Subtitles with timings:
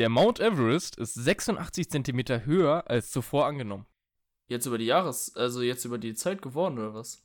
[0.00, 3.84] Der Mount Everest ist 86 Zentimeter höher als zuvor angenommen.
[4.46, 7.22] Jetzt über die Jahres-, also jetzt über die Zeit geworden, oder was?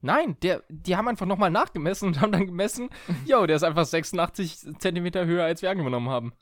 [0.00, 2.90] Nein, der, die haben einfach nochmal nachgemessen und haben dann gemessen,
[3.24, 6.32] jo, der ist einfach 86 Zentimeter höher, als wir angenommen haben.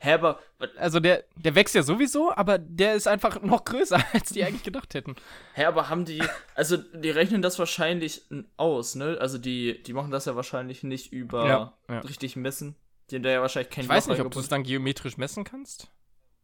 [0.00, 0.40] Hä, aber.
[0.76, 4.64] Also der, der wächst ja sowieso, aber der ist einfach noch größer, als die eigentlich
[4.64, 5.14] gedacht hätten.
[5.54, 6.20] Hä, aber haben die.
[6.56, 8.22] Also die rechnen das wahrscheinlich
[8.56, 9.18] aus, ne?
[9.20, 12.00] Also die, die machen das ja wahrscheinlich nicht über Ja, ja.
[12.00, 12.74] richtig messen.
[13.12, 15.44] Haben da ja wahrscheinlich kein Ich weiß Loch nicht, ob du es dann geometrisch messen
[15.44, 15.90] kannst.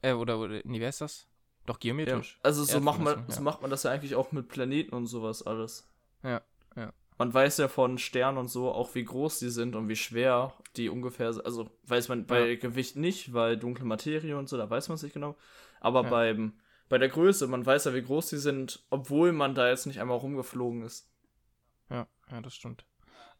[0.02, 1.26] Äh, oder, oder, nee, wer ist das?
[1.66, 1.80] Doch, ja.
[1.80, 2.38] geometrisch.
[2.42, 3.42] Also so macht, man, Erdmessung, so ja.
[3.44, 5.90] macht man das ja eigentlich auch mit Planeten und sowas alles.
[6.22, 6.42] Ja,
[6.76, 6.92] ja.
[7.16, 10.52] Man weiß ja von Sternen und so auch, wie groß die sind und wie schwer
[10.76, 11.46] die ungefähr sind.
[11.46, 15.02] Also weiß man bei Gewicht nicht, weil dunkle Materie und so, da weiß man es
[15.02, 15.36] nicht genau.
[15.80, 16.10] Aber Ja.
[16.10, 16.54] beim,
[16.88, 20.00] bei der Größe, man weiß ja, wie groß die sind, obwohl man da jetzt nicht
[20.00, 21.08] einmal rumgeflogen ist.
[21.88, 22.84] Ja, ja, das stimmt.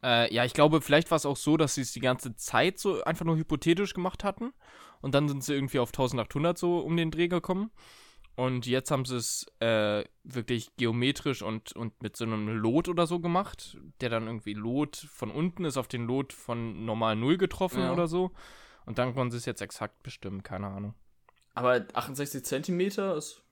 [0.04, 2.78] Äh, ja, ich glaube, vielleicht war es auch so, dass sie es die ganze Zeit
[2.78, 4.52] so einfach nur hypothetisch gemacht hatten.
[5.00, 7.70] Und dann sind sie irgendwie auf 1800 so um den Dreh gekommen.
[8.36, 13.06] Und jetzt haben sie es äh, wirklich geometrisch und, und mit so einem Lot oder
[13.06, 17.38] so gemacht, der dann irgendwie Lot von unten ist auf den Lot von normal Null
[17.38, 17.92] getroffen Ja.
[17.92, 18.32] oder so.
[18.86, 20.94] Und dann konnten sie es jetzt exakt bestimmen, keine Ahnung.
[21.54, 23.42] Aber 68 Zentimeter ist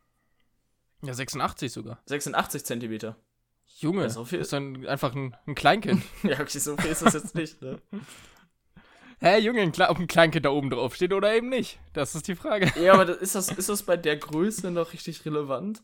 [1.03, 2.03] Ja, 86 sogar.
[2.07, 3.17] 86 Zentimeter.
[3.83, 6.03] Junge, so viel- ist dann einfach ein, ein Kleinkind.
[6.23, 7.81] Ja, okay, so viel ist das jetzt nicht, ne?
[9.21, 11.79] Hä, Junge, ein Kle- ob ein Kleinkind da oben drauf steht oder eben nicht?
[11.93, 12.73] Das ist die Frage.
[12.81, 15.83] Ja, aber ist, das, ist das bei der Größe noch richtig relevant?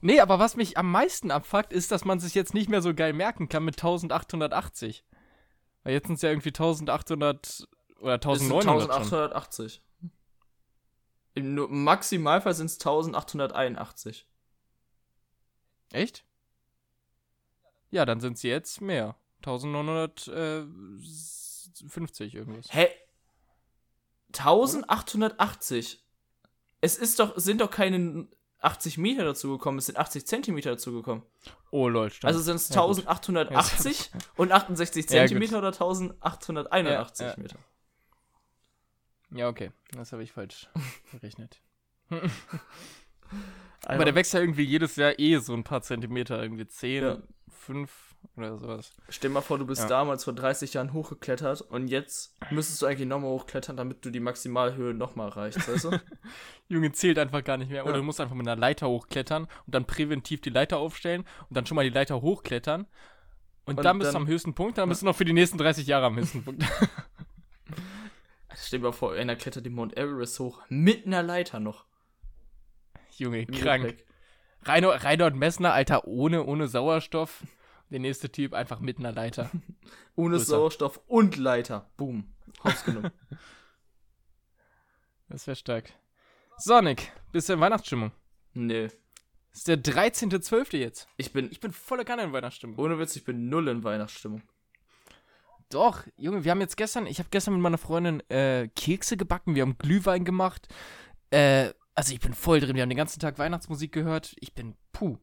[0.00, 2.94] Nee, aber was mich am meisten abfuckt, ist, dass man sich jetzt nicht mehr so
[2.94, 5.04] geil merken kann mit 1880.
[5.84, 7.68] Weil jetzt sind es ja irgendwie 1800
[8.00, 8.90] oder Das sind 1900 schon.
[9.18, 9.82] 1880.
[11.34, 14.26] Im Nu- im Maximalfall sind es 1881.
[15.92, 16.24] Echt?
[17.90, 19.16] Ja, dann sind sie jetzt mehr.
[19.38, 22.72] 1950 irgendwas.
[22.72, 22.88] Hä?
[24.32, 26.04] 1880?
[26.80, 28.28] Es ist doch, sind doch keine
[28.60, 31.24] 80 Meter dazugekommen, es sind 80 Zentimeter dazugekommen.
[31.70, 32.28] Oh lol, stimmt.
[32.28, 33.06] Also sind es Ja, gut.
[33.06, 35.28] 1880 und 68 Ja, gut.
[35.28, 37.38] Zentimeter oder 1881 Ja, ja.
[37.38, 37.58] Meter?
[39.30, 39.72] Ja, okay.
[39.92, 40.68] Das habe ich falsch
[41.12, 41.60] gerechnet.
[43.84, 46.42] Also, Aber der wächst ja irgendwie jedes Jahr eh so ein paar Zentimeter.
[46.42, 47.18] Irgendwie 10, Ja.
[47.48, 47.90] 5
[48.36, 48.92] oder sowas.
[49.08, 49.88] Stell dir mal vor, du bist Ja.
[49.88, 54.20] damals vor 30 Jahren hochgeklettert und jetzt müsstest du eigentlich nochmal hochklettern, damit du die
[54.20, 55.90] Maximalhöhe nochmal erreichst, weißt du?
[56.68, 57.84] Junge zählt einfach gar nicht mehr.
[57.84, 57.98] Oder Ja.
[57.98, 61.66] du musst einfach mit einer Leiter hochklettern und dann präventiv die Leiter aufstellen und dann
[61.66, 62.86] schon mal die Leiter hochklettern.
[63.64, 65.32] Und, Und dann bist du dann- am höchsten Punkt, dann bist du noch für die
[65.32, 66.64] nächsten 30 Jahre am höchsten Punkt.
[68.56, 71.84] Stell dir mal vor, einer klettert den Mount Everest hoch, mit einer Leiter noch.
[73.18, 73.96] Junge, krank.
[74.62, 77.44] Reinhold, Reinhold Messner, Alter, ohne, ohne Sauerstoff.
[77.90, 79.50] Der nächste Typ einfach mit einer Leiter.
[80.14, 80.44] Ohne Größer.
[80.56, 81.88] Sauerstoff und Leiter.
[81.96, 82.28] Boom.
[82.62, 83.10] Hops genommen.
[85.30, 85.92] Das wäre stark.
[86.56, 88.12] Sonic, bist du in Weihnachtsstimmung?
[88.54, 88.88] nee.
[89.52, 90.76] Ist der 13.12.
[90.76, 91.08] jetzt.
[91.16, 92.78] Ich bin, Ich bin voller Kanne in Weihnachtsstimmung.
[92.78, 94.42] ohne Witz, ich bin null in Weihnachtsstimmung.
[95.70, 99.54] Doch, Junge, wir haben jetzt gestern, ich habe gestern mit meiner Freundin äh, Kekse gebacken,
[99.56, 100.68] wir haben Glühwein gemacht.
[101.30, 104.36] Äh, also ich bin voll drin, wir haben den ganzen Tag Weihnachtsmusik gehört.
[104.38, 105.18] Ich bin puh.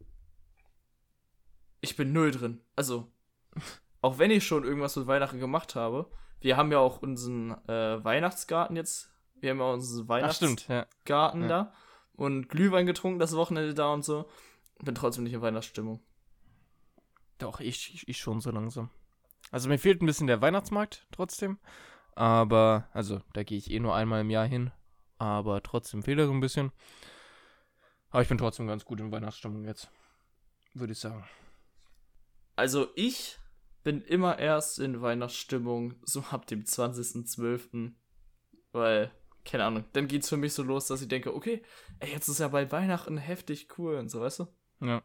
[1.80, 2.60] Ich bin null drin.
[2.76, 3.10] Also,
[4.02, 8.04] auch wenn ich schon irgendwas mit Weihnachten gemacht habe, wir haben ja auch unseren äh,
[8.04, 9.10] Weihnachtsgarten jetzt.
[9.40, 11.48] Wir haben ja unseren Ach, Weihnachtsgarten stimmt, ja.
[11.48, 11.74] da
[12.12, 14.30] und Glühwein getrunken das Wochenende da und so.
[14.84, 16.02] Bin trotzdem nicht in Weihnachtsstimmung.
[17.38, 18.90] Doch, ich, ich, ich schon so langsam.
[19.50, 21.58] Also mir fehlt ein bisschen der Weihnachtsmarkt trotzdem.
[22.16, 24.74] Aber, also da gehe ich eh nur einmal im Jahr hin.
[25.18, 26.72] Aber trotzdem fehlt er so ein bisschen.
[28.10, 29.90] Aber ich bin trotzdem ganz gut in Weihnachtsstimmung jetzt.
[30.74, 31.28] Würde ich sagen.
[32.56, 33.38] Also ich
[33.84, 37.94] bin immer erst in Weihnachtsstimmung so ab dem 20.12.
[38.72, 39.12] Weil,
[39.46, 41.64] keine Ahnung, dann geht's für mich so los, dass ich denke, okay,
[42.00, 44.48] ey, jetzt ist ja bald Weihnachten heftig cool und so, weißt du?
[44.82, 45.02] Ja.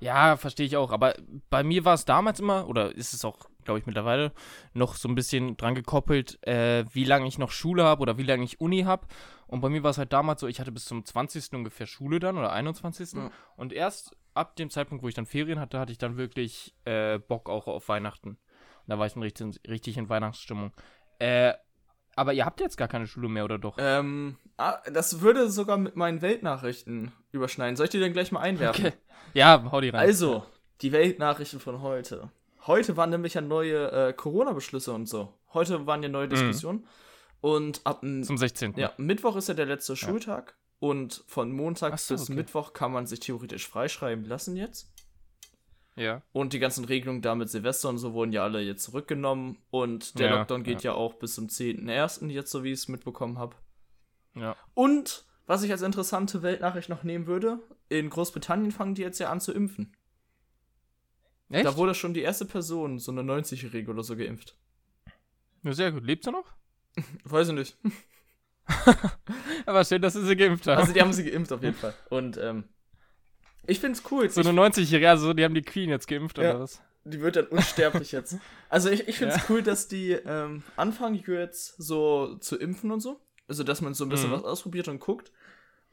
[0.00, 0.90] Ja, verstehe ich auch.
[0.90, 1.14] Aber
[1.50, 4.32] bei mir war es damals immer, oder ist es auch, glaube ich, mittlerweile,
[4.72, 8.22] noch so ein bisschen dran gekoppelt, äh, wie lange ich noch Schule habe oder wie
[8.24, 9.06] lange ich Uni habe.
[9.46, 11.52] Und bei mir war es halt damals so, ich hatte bis zum 20.
[11.54, 13.12] ungefähr Schule dann oder 21.
[13.12, 13.30] Ja.
[13.56, 17.18] Und erst ab dem Zeitpunkt, wo ich dann Ferien hatte, hatte ich dann wirklich äh,
[17.18, 18.38] Bock auch auf Weihnachten.
[18.86, 20.72] Da war ich dann richtig, richtig in Weihnachtsstimmung.
[21.18, 21.54] Äh,
[22.16, 23.76] aber ihr habt jetzt gar keine Schule mehr, oder doch?
[23.78, 27.76] Ähm, ah, das würde sogar mit meinen Weltnachrichten überschneiden.
[27.76, 28.86] Soll ich die denn gleich mal einwerfen?
[28.86, 28.94] Okay.
[29.34, 30.00] Ja, hau die rein.
[30.00, 30.44] Also,
[30.80, 32.30] die Weltnachrichten von heute.
[32.66, 35.34] Heute waren nämlich ja neue äh, Corona-Beschlüsse und so.
[35.52, 36.86] Heute waren ja neue Diskussionen.
[37.40, 38.74] Und ab dem Zum 16.
[38.76, 40.56] ja, Mittwoch ist ja der letzte Schultag.
[40.78, 42.34] Und von Montag so, bis okay.
[42.34, 44.93] Mittwoch kann man sich theoretisch freischreiben lassen jetzt.
[45.96, 46.22] Ja.
[46.32, 49.58] Und die ganzen Regelungen da mit Silvester und so wurden ja alle jetzt zurückgenommen.
[49.70, 50.92] Und der Ja, Lockdown geht ja.
[50.94, 52.28] auch bis zum 10.01.
[52.30, 53.54] jetzt, so wie ich es mitbekommen habe.
[54.34, 54.56] Ja.
[54.74, 59.30] Und was ich als interessante Weltnachricht noch nehmen würde, in Großbritannien fangen die jetzt ja
[59.30, 59.94] an zu impfen.
[61.50, 61.64] Echt?
[61.66, 64.56] Da wurde schon die erste Person, so eine 90-Jährige oder so, geimpft.
[65.62, 66.02] ja, sehr gut.
[66.04, 66.46] Lebt sie noch?
[67.24, 67.78] Weiß ich nicht.
[69.66, 70.78] Aber schön, dass sie sie geimpft haben.
[70.80, 71.94] Also die haben sie geimpft auf jeden Fall.
[72.10, 72.64] Und ähm,
[73.66, 74.28] ich find's cool.
[74.30, 76.50] so eine 90-Jährige, also die haben die Queen jetzt geimpft Ja.
[76.50, 76.80] oder was?
[77.06, 78.36] die wird dann unsterblich jetzt.
[78.70, 79.42] Also ich, ich find's Ja.
[79.50, 83.20] cool, dass die ähm, anfangen jetzt so zu impfen und so.
[83.46, 84.34] Also dass man so ein bisschen Mhm.
[84.34, 85.30] was ausprobiert und guckt.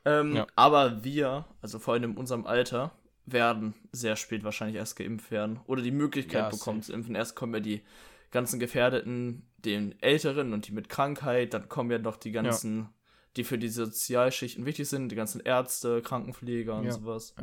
[0.05, 0.47] Ähm, Ja.
[0.55, 2.91] Aber wir, also vor allem in unserem Alter,
[3.27, 5.59] werden sehr spät wahrscheinlich erst geimpft werden.
[5.67, 7.13] Oder die Möglichkeit bekommen zu impfen.
[7.13, 7.81] Erst kommen ja die
[8.31, 11.53] ganzen Gefährdeten, den Älteren und die mit Krankheit.
[11.53, 12.89] Dann kommen ja noch die ganzen,
[13.37, 15.09] die für die Sozialschichten wichtig sind.
[15.09, 16.91] Die ganzen Ärzte, Krankenpfleger und Ja.
[16.91, 17.33] sowas.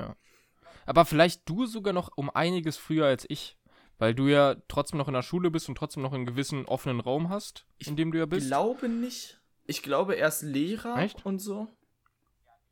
[0.87, 3.57] Aber vielleicht du sogar noch um einiges früher als ich.
[4.01, 7.01] Weil du ja trotzdem noch in der Schule bist und trotzdem noch einen gewissen offenen
[7.01, 8.47] Raum hast, in dem du ja Ich bist.
[8.47, 9.41] glaube nicht.
[9.67, 11.27] Ich glaube erst Lehrer Echt?
[11.27, 11.67] und so.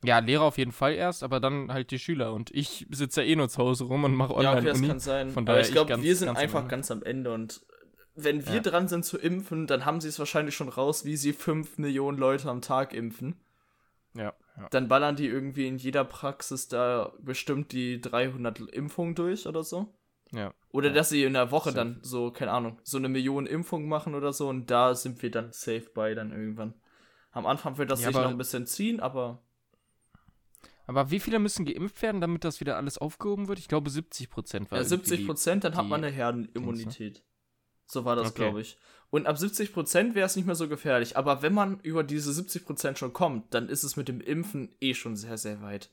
[0.05, 2.33] Ja, Lehrer auf jeden Fall erst, aber dann halt die Schüler.
[2.33, 5.01] Und ich sitze ja eh nur zu Hause rum und mache ja, okay, das kann
[5.01, 5.31] sein.
[5.31, 7.67] Von Aber daher ich ich glaube, wir sind ganz einfach ganz am Ende und
[8.17, 8.61] wenn wir Ja.
[8.61, 12.19] dran sind zu impfen, dann haben sie es wahrscheinlich schon raus, wie sie 5 Millionen
[12.19, 13.37] Leute am Tag impfen.
[14.15, 14.69] ja, ja.
[14.71, 19.95] Dann ballern die irgendwie in jeder Praxis da bestimmt die 300 Impfungen durch oder so.
[20.33, 20.53] ja.
[20.71, 20.95] Oder Ja.
[20.95, 21.77] dass sie in der Woche Safe.
[21.77, 25.31] dann so, keine Ahnung, so eine Million Impfungen machen oder so und da sind wir
[25.31, 26.75] dann safe bei dann irgendwann.
[27.33, 29.43] Am Anfang wird das sich noch ein bisschen ziehen, aber
[30.87, 33.59] Aber wie viele müssen geimpft werden, damit das wieder alles aufgehoben wird?
[33.59, 37.23] Ich glaube 70 Prozent Ja, irgendwie 70 Prozent, dann hat man eine Herdenimmunität.
[37.87, 38.35] So war das, Okay.
[38.35, 38.79] glaube ich.
[39.11, 41.17] Und ab 70 Prozent wäre es nicht mehr so gefährlich.
[41.17, 44.75] Aber wenn man über diese 70 Prozent schon kommt, dann ist es mit dem Impfen
[44.81, 45.91] eh schon sehr, sehr weit.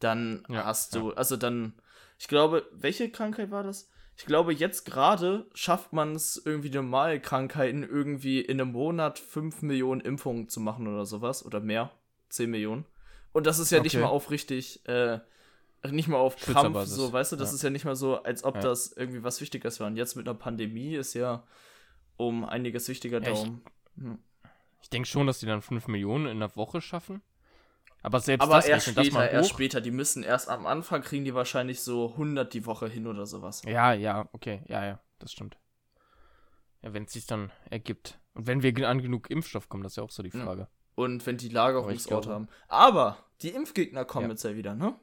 [0.00, 1.74] Dann Ja, hast du, also dann,
[2.18, 3.90] ich glaube, welche Krankheit war das?
[4.16, 9.62] Ich glaube, jetzt gerade schafft man es irgendwie normale Krankheiten irgendwie in einem Monat 5
[9.62, 11.44] Millionen Impfungen zu machen oder sowas.
[11.44, 11.90] Oder mehr.
[12.28, 12.86] 10 Millionen.
[13.32, 14.02] Und das ist ja nicht Okay.
[14.02, 15.18] mal auf richtig, äh,
[15.90, 16.94] nicht mal auf Schützerbasis.
[16.96, 17.54] so, weißt du, das Ja.
[17.56, 18.60] ist ja nicht mal so, als ob Ja.
[18.62, 19.86] das irgendwie was Wichtiges war.
[19.86, 21.44] Und jetzt mit einer Pandemie ist ja
[22.16, 23.62] um einiges wichtiger Ja, ich- darum.
[23.98, 24.18] Hm.
[24.82, 27.22] Ich denke schon, dass die dann 5 Millionen in der Woche schaffen.
[28.02, 29.54] Aber selbst Aber das erst rechnet das später, mal erst hoch.
[29.56, 29.80] später.
[29.80, 33.62] Die müssen erst am Anfang kriegen die wahrscheinlich so 100 die Woche hin oder sowas.
[33.66, 35.56] Ja, ja, okay, ja, ja, das stimmt.
[36.82, 38.18] Ja, wenn es sich dann ergibt.
[38.34, 40.30] Und wenn wir an genug Impfstoff kommen, das ist ja auch so die.
[40.30, 40.68] Frage.
[40.96, 42.46] Und wenn die ich Lagerungsort haben.
[42.68, 44.94] Aber die Impfgegner kommen jetzt ja wieder, ne?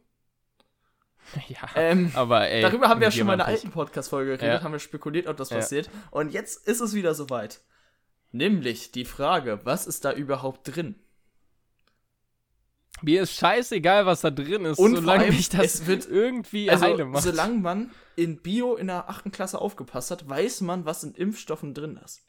[1.48, 2.62] ja, Ähm, aber ey.
[2.62, 4.64] darüber haben wir ja schon mal in einer alten Podcast-Folge geredet, Ja.
[4.64, 5.58] haben wir spekuliert, ob das Ja.
[5.58, 5.90] passiert.
[6.12, 7.62] Und jetzt ist es wieder soweit.
[8.32, 10.96] Nämlich die Frage, was ist da überhaupt drin?
[13.02, 16.70] Mir ist scheißegal, was da drin ist, Und solange allem, mich das es wird- irgendwie
[16.70, 17.24] Also, heile macht.
[17.24, 21.74] solange man in Bio in der achten Klasse aufgepasst hat, weiß man, was in Impfstoffen
[21.74, 22.22] drin ist.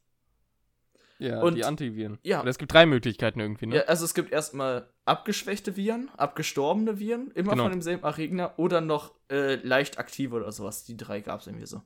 [1.22, 2.18] Ja, und- die Antiviren.
[2.22, 2.40] ja.
[2.40, 3.76] Oder es gibt drei Möglichkeiten irgendwie, ne?
[3.76, 7.64] Ja, also es gibt erstmal abgeschwächte Viren, abgestorbene Viren, immer Genau.
[7.64, 10.84] von demselben Erreger oder noch äh, leicht aktive oder sowas.
[10.84, 11.82] Die drei gab es irgendwie so.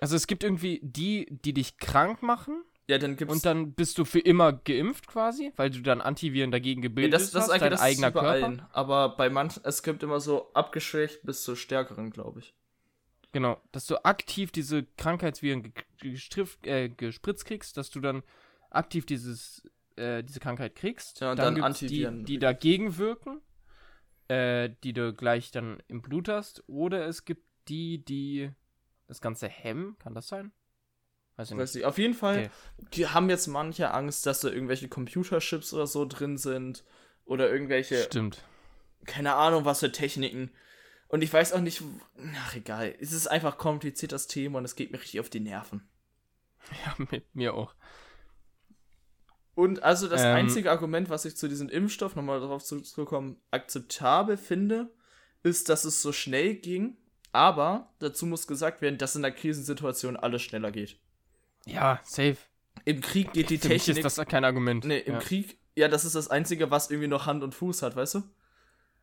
[0.00, 3.96] Also es gibt irgendwie die, die dich krank machen Ja, dann gibt's und dann bist
[3.98, 7.48] du für immer geimpft quasi, weil du dann Antiviren dagegen ja, gebildet das, das hast,
[7.48, 8.28] ist eigentlich dein das eigener Körper.
[8.28, 8.62] allen.
[8.72, 12.54] Aber bei manchen, es gibt immer so abgeschwächt bis zu stärkeren, glaube ich.
[13.32, 15.72] Genau, dass du aktiv diese Krankheitsviren
[16.62, 18.22] äh, gespritzt kriegst, dass du dann
[18.74, 19.62] aktiv dieses,
[19.96, 21.20] äh, diese Krankheit kriegst.
[21.20, 22.24] Ja, und dann gibt's Antiviren.
[22.24, 23.40] Die, die dagegen wirken,
[24.28, 26.62] äh, die du gleich dann im Blut hast.
[26.68, 28.50] Oder es gibt die, die
[29.06, 29.96] das Ganze hemmen.
[29.98, 30.52] Kann das sein?
[31.36, 31.80] Weiß ich Weiß nicht.
[31.80, 31.84] nicht.
[31.86, 32.38] Auf jeden Fall,
[32.78, 32.88] Okay.
[32.94, 36.84] die haben jetzt manche Angst, dass da irgendwelche Computerchips oder so drin sind.
[37.26, 38.42] Oder irgendwelche, Stimmt.
[39.06, 40.50] keine Ahnung, was für Techniken.
[41.08, 41.82] Und ich weiß auch nicht,
[42.36, 42.94] ach egal.
[43.00, 45.88] Es ist einfach kompliziert das Thema und es geht mir richtig auf die Nerven.
[46.86, 47.74] Ja, mit mir auch.
[49.54, 50.34] Und also das Ähm.
[50.34, 54.90] einzige Argument, was ich zu diesem Impfstoff, nochmal darauf zurückzukommen, akzeptabel finde,
[55.42, 56.96] ist, dass es so schnell ging.
[57.32, 60.98] Aber dazu muss gesagt werden, dass in der Krisensituation alles schneller geht.
[61.66, 62.36] Ja, safe.
[62.84, 64.04] Im Krieg geht die Für mich Technik.
[64.04, 64.84] ist das kein Argument.
[64.84, 65.18] nee, im ja.
[65.20, 68.22] Krieg, ja, das ist das Einzige, was irgendwie noch Hand und Fuß hat, weißt du?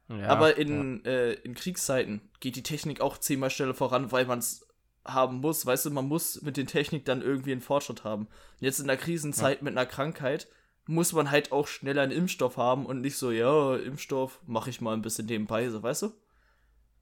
[0.09, 0.55] Ja, Aber ja.
[0.57, 4.67] in, äh, in Kriegszeiten geht die Technik auch zehnmal schneller voran, weil man es
[5.05, 5.65] haben muss.
[5.65, 8.23] Weißt du, man muss mit den Technik dann irgendwie einen Fortschritt haben.
[8.25, 10.47] Und jetzt in der Krisenzeit mit einer Krankheit
[10.87, 14.81] muss man halt auch schneller einen Impfstoff haben und nicht so, ja, Impfstoff mache ich
[14.81, 16.13] mal ein bisschen nebenbei, so, weißt du?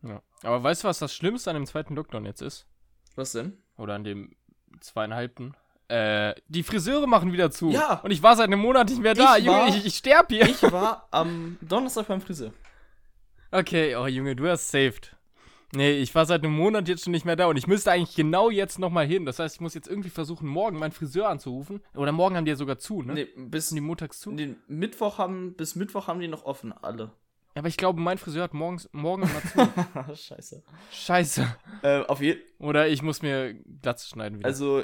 [0.04, 0.22] ja.
[0.44, 2.66] Aber weißt du, was das Schlimmste an dem zweiten Lockdown jetzt ist?
[3.16, 3.58] Was denn?
[3.78, 4.36] Oder an dem
[4.80, 5.56] zweieinhalbten?
[5.90, 7.72] Äh, die Friseure machen wieder zu.
[7.72, 7.96] Ja.
[8.02, 9.38] Und ich war seit einem Monat nicht mehr da.
[9.38, 10.48] Ich Junge, war- ich, ich sterb hier.
[10.48, 12.54] Ich war am Donnerstag beim Friseur.
[13.52, 15.16] Okay, oh Junge, du hast saved.
[15.74, 18.16] Nee, ich war seit einem Monat jetzt schon nicht mehr da und ich müsste eigentlich
[18.16, 19.26] genau jetzt nochmal hin.
[19.26, 21.82] Das heißt, ich muss jetzt irgendwie versuchen, morgen meinen Friseur anzurufen.
[21.96, 23.14] Oder morgen haben die ja sogar zu, ne?
[23.14, 24.32] Nee, bis Sind die montags zu?
[24.32, 27.12] den Mittwoch haben, bis Mittwoch haben die noch offen, alle.
[27.56, 30.16] Ja, aber ich glaube, mein Friseur hat morgens, morgen immer zu.
[30.16, 30.64] Scheiße.
[30.92, 31.56] Scheiße.
[31.84, 34.48] Äh, auf jeden Oder ich muss mir Glatze schneiden wieder.
[34.48, 34.84] Also,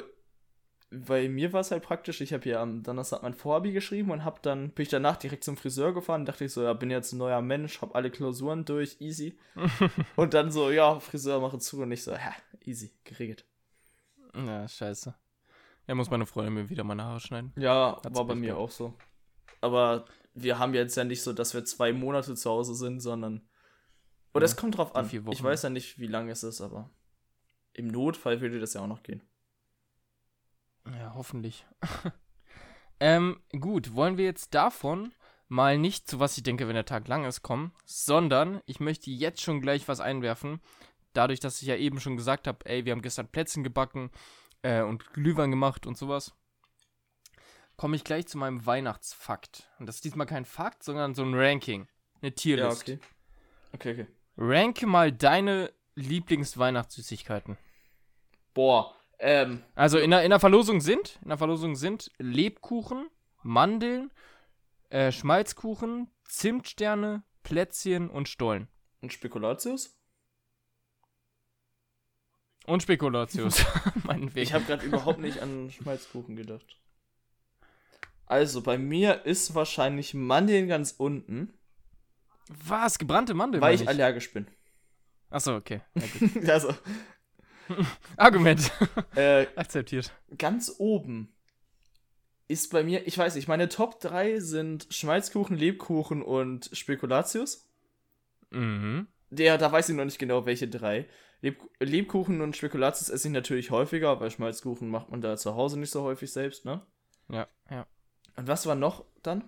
[0.90, 4.24] bei mir war es halt praktisch, ich habe ja am Donnerstag mein Vorhabi geschrieben und
[4.24, 7.12] hab dann, bin ich danach direkt zum Friseur gefahren, dachte ich so, ja, bin jetzt
[7.12, 9.38] ein neuer Mensch, hab alle Klausuren durch, easy.
[10.16, 13.44] und dann so, ja, Friseur mache zu und ich so, ja, easy, geregelt.
[14.34, 15.14] ja, scheiße.
[15.88, 17.52] Ja, muss meine Freundin mir wieder meine Haare schneiden.
[17.56, 18.60] Ja, Hat's war bei mir gehabt.
[18.60, 18.94] auch so.
[19.60, 23.48] Aber wir haben jetzt ja nicht so, dass wir zwei Monate zu Hause sind, sondern.
[24.34, 25.08] Oder Ja, es kommt drauf an.
[25.30, 26.90] Ich weiß ja nicht, wie lange es ist, aber
[27.72, 29.22] im Notfall würde das ja auch noch gehen.
[30.92, 31.66] Ja, hoffentlich.
[33.00, 35.12] ähm, gut, wollen wir jetzt davon
[35.48, 39.10] mal nicht zu was ich denke, wenn der Tag lang ist, kommen, sondern ich möchte
[39.10, 40.60] jetzt schon gleich was einwerfen.
[41.12, 44.10] Dadurch, dass ich ja eben schon gesagt habe, ey, wir haben gestern Plätzchen gebacken
[44.62, 46.34] äh, und Glühwein gemacht und sowas,
[47.76, 49.70] komme ich gleich zu meinem Weihnachtsfakt.
[49.78, 51.88] Und das ist diesmal kein Fakt, sondern so ein Ranking.
[52.20, 52.88] Eine Tierlist.
[52.88, 53.06] Ja, okay.
[53.72, 54.06] Okay, okay.
[54.36, 57.56] Ranke mal deine Lieblingsweihnachtssüßigkeiten.
[58.52, 63.08] Boah, ähm, Also in der, in der Verlosung sind, in der Verlosung sind Lebkuchen,
[63.42, 64.10] Mandeln,
[64.90, 68.68] äh, Schmalzkuchen, Zimtsterne, Plätzchen und Stollen.
[69.00, 69.96] und Spekulatius?
[72.66, 73.64] Und Spekulatius.
[74.34, 76.80] Ich habe gerade überhaupt nicht an Schmalzkuchen gedacht.
[78.26, 81.54] Also, bei mir ist wahrscheinlich Mandeln ganz unten,
[82.48, 82.98] Was?
[82.98, 83.62] Gebrannte Mandeln?
[83.62, 84.46] weil meine ich allergisch bin.
[85.30, 85.80] Achso, okay.
[86.42, 86.74] Ja, also,
[88.16, 88.70] Argument.
[89.14, 90.12] äh, Akzeptiert.
[90.36, 91.32] ganz oben
[92.48, 97.68] ist bei mir, ich weiß nicht, meine Top 3 sind Schmalzkuchen, Lebkuchen und Spekulatius.
[98.50, 99.08] Mhm.
[99.30, 101.08] Der, da weiß ich noch nicht genau, welche drei.
[101.40, 105.78] Leb Lebkuchen und Spekulatius esse ich natürlich häufiger, weil Schmalzkuchen macht man da zu Hause
[105.78, 106.82] nicht so häufig selbst, ne?
[107.28, 107.86] Ja, ja.
[108.36, 109.44] Und was war noch dann?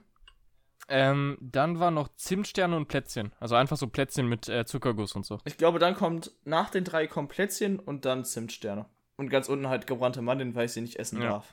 [0.91, 3.33] Ähm, dann war noch Zimtsterne und Plätzchen.
[3.41, 5.39] Also einfach so Plätzchen mit äh, Zuckerguss und so.
[5.45, 8.87] Ich glaube, dann kommt nach den drei kommt Plätzchen und dann Zimtsterne.
[9.17, 11.29] Und ganz unten halt gebrannte Mandeln, weil ich sie nicht essen Ja.
[11.31, 11.53] darf.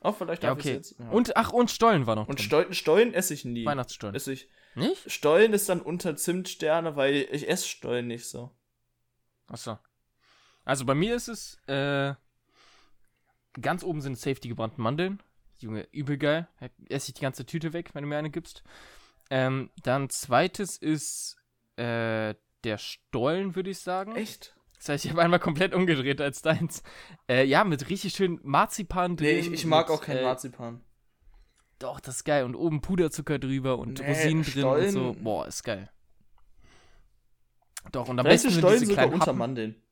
[0.00, 0.74] Auch vielleicht Ja, darf ich okay.
[0.74, 0.98] jetzt.
[0.98, 1.10] Ja.
[1.10, 2.40] Und, ach, und Stollen war noch und.
[2.40, 3.64] Stollen, Stollen esse ich nie.
[3.66, 4.14] Weihnachtsstollen.
[4.16, 4.48] Esse ich.
[4.74, 5.10] Nicht?
[5.12, 8.50] Stollen ist dann unter Zimtsterne, weil ich esse Stollen nicht so.
[9.46, 9.78] Achso.
[10.64, 12.14] Also bei mir ist es, äh,
[13.60, 15.22] ganz oben sind safe die gebrannten Mandeln.
[15.60, 16.48] Junge, übel geil.
[16.88, 18.62] Esse ich die ganze Tüte weg, wenn du mir eine gibst.
[19.30, 21.36] Ähm, dann zweites ist,
[21.76, 24.16] äh, der Stollen, würde ich sagen.
[24.16, 24.56] Echt?
[24.78, 26.82] Das heißt, ich habe einmal komplett umgedreht als deins.
[27.28, 29.26] Äh, ja, mit richtig schön Marzipan drin.
[29.34, 30.80] Nee, ich, ich mag mit, auch kein äh, Marzipan.
[31.78, 32.44] Doch, das ist geil.
[32.44, 35.16] Und oben Puderzucker drüber und Nee, Rosinen drin und Stollen- so.
[35.20, 35.90] Boah, ist geil.
[37.92, 39.38] Doch, und am besten ist sind Stollen diese kleinen unter Happen.
[39.38, 39.82] Mandeln.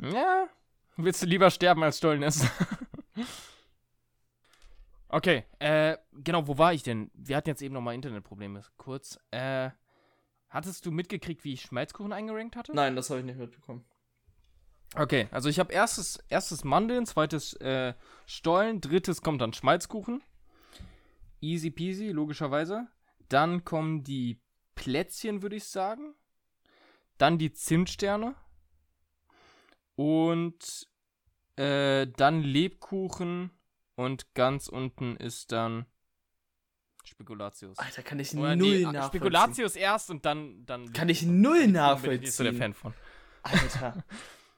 [0.00, 0.46] Ja,
[0.96, 2.48] willst du lieber sterben als Stollen essen?
[5.08, 7.10] okay, äh, genau, wo war ich denn?
[7.14, 9.18] Wir hatten jetzt eben nochmal Internetprobleme, kurz.
[9.30, 9.70] Äh,
[10.48, 12.74] hattest du mitgekriegt, wie ich Schmalzkuchen eingerankt hatte?
[12.74, 13.84] Nein, das habe ich nicht mitbekommen.
[14.94, 17.94] Okay, also ich habe erstes, erstes Mandeln, zweites äh,
[18.26, 20.22] Stollen, drittes kommt dann Schmalzkuchen.
[21.40, 22.88] Easy peasy, logischerweise.
[23.28, 24.40] Dann kommen die
[24.74, 26.14] Plätzchen, würde ich sagen.
[27.18, 28.34] Dann die Zimtsterne.
[29.94, 30.88] Und
[31.56, 33.50] äh, dann Lebkuchen.
[33.98, 35.84] Und ganz unten ist dann
[37.02, 37.76] Spekulatius.
[37.78, 39.08] Alter, kann ich Oder null nee, nachvollziehen.
[39.08, 40.64] Spekulatius erst und dann.
[40.66, 41.74] dann Kann ich null Bin
[42.12, 42.56] ich nicht so der nachvollziehen.
[42.58, 42.94] Fan von.
[43.42, 44.04] Alter.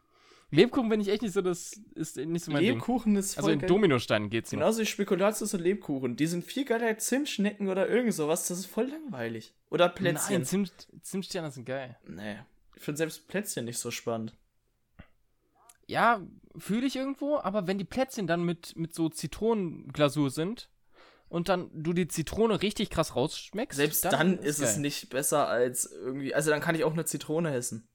[0.50, 2.74] Lebkuchen bin ich echt nicht so, das ist nicht so mein Ding.
[2.74, 3.68] Lebkuchen ist voll Also in geil.
[3.68, 4.58] Dominosteinen geht's noch.
[4.58, 6.16] Genauso wie Spekulatius und Lebkuchen.
[6.16, 8.46] Die sind viel geiler als Zimtschnecken oder irgend sowas.
[8.46, 9.54] Das ist voll langweilig.
[9.70, 10.34] Oder Plätzchen.
[10.34, 11.96] Nein, Zimt, Zimtsterne sind geil.
[12.06, 12.36] nee.
[12.76, 14.36] Ich finde selbst Plätzchen nicht so spannend.
[15.90, 16.20] Ja,
[16.56, 20.70] fühle ich irgendwo, aber wenn die Plätzchen dann mit, mit so Zitronenglasur sind
[21.28, 24.80] und dann du die Zitrone richtig krass rausschmeckst, Selbst dann, ist es geil.
[24.82, 26.32] nicht besser als irgendwie.
[26.32, 27.88] Also dann kann ich auch eine Zitrone essen.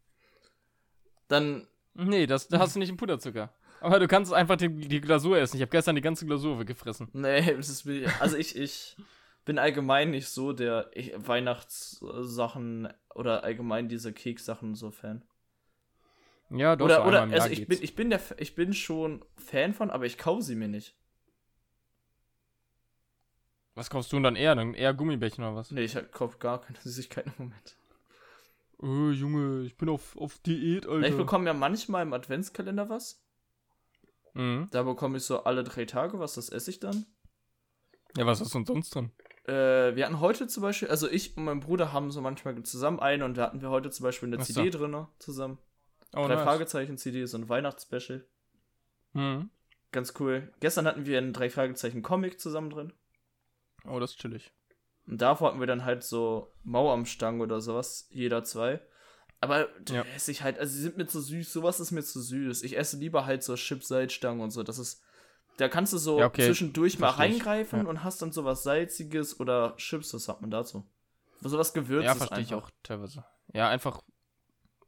[1.30, 1.68] Dann.
[1.94, 3.54] Nee, das, da hast du nicht im Puderzucker.
[3.80, 5.56] Aber du kannst einfach die, die Glasur essen.
[5.56, 7.10] Ich habe gestern die ganze Glasur weggefressen.
[7.14, 7.88] Nee, das ist.
[8.20, 8.98] Also ich, ich
[9.46, 15.24] bin allgemein nicht so der Weihnachtssachen oder allgemein diese Kekssachen so Fan.
[16.50, 17.70] Ja, doch, oder oder also ich geht's.
[17.70, 20.96] bin, ich bin der ich bin schon Fan von, aber ich kaufe sie mir nicht.
[23.74, 24.56] Was kaufst du denn dann eher?
[24.56, 25.72] Dann eher Gummibärchen oder was?
[25.72, 27.78] Nee, ich kaufe gar keine Süßigkeiten im Moment.
[28.78, 31.08] Oh, Junge, ich bin auf, auf Diät, Alter.
[31.08, 33.24] Ich bekomme ja manchmal im Adventskalender was.
[34.34, 34.68] mhm.
[34.72, 37.06] Da bekomme ich so alle drei Tage was, das esse ich dann.
[38.18, 39.12] Ja, was ist denn sonst drin?
[39.46, 43.00] Äh, wir hatten heute zum Beispiel, also ich und mein Bruder haben so manchmal zusammen
[43.00, 44.54] eine und da hatten wir heute zum Beispiel eine so.
[44.54, 45.58] CD drin zusammen.
[46.16, 46.44] Oh, Drei nice.
[46.44, 48.26] Fragezeichen CD, so ein Weihnachtsspecial.
[49.14, 49.50] Mhm.
[49.92, 50.52] Ganz cool.
[50.60, 52.94] Gestern hatten wir einen Drei Fragezeichen Comic zusammen drin.
[53.88, 54.52] Oh, das ist chillig.
[55.08, 58.82] Und davor hatten wir dann halt so Mauermstangen oder sowas, jeder zwei.
[59.42, 60.02] Aber da Ja.
[60.16, 62.64] esse ich halt, also sie sind mir zu süß, sowas ist mir zu süß.
[62.64, 64.64] Ich esse lieber halt so Chips-Salzstangen und so.
[64.64, 65.04] Das ist,
[65.58, 66.46] da kannst du so Ja, okay.
[66.48, 67.88] zwischendurch mal reingreifen Ja.
[67.90, 70.90] und hast dann sowas Salziges oder Chips, was sagt man dazu?
[71.42, 72.06] Sowas Gewürzes.
[72.06, 72.68] ja, verstehe ich einfach.
[72.70, 73.24] auch teilweise.
[73.54, 74.02] Ja, einfach.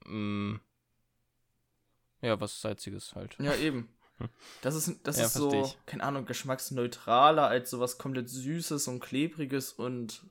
[0.06, 0.60] mh,
[2.22, 3.36] ja, was Salziges halt.
[3.40, 3.90] Ja, eben.
[4.64, 5.78] Das ist, das Ja, ist so, ich.
[5.86, 10.24] keine Ahnung, geschmacksneutraler als sowas komplett Süßes und Klebriges und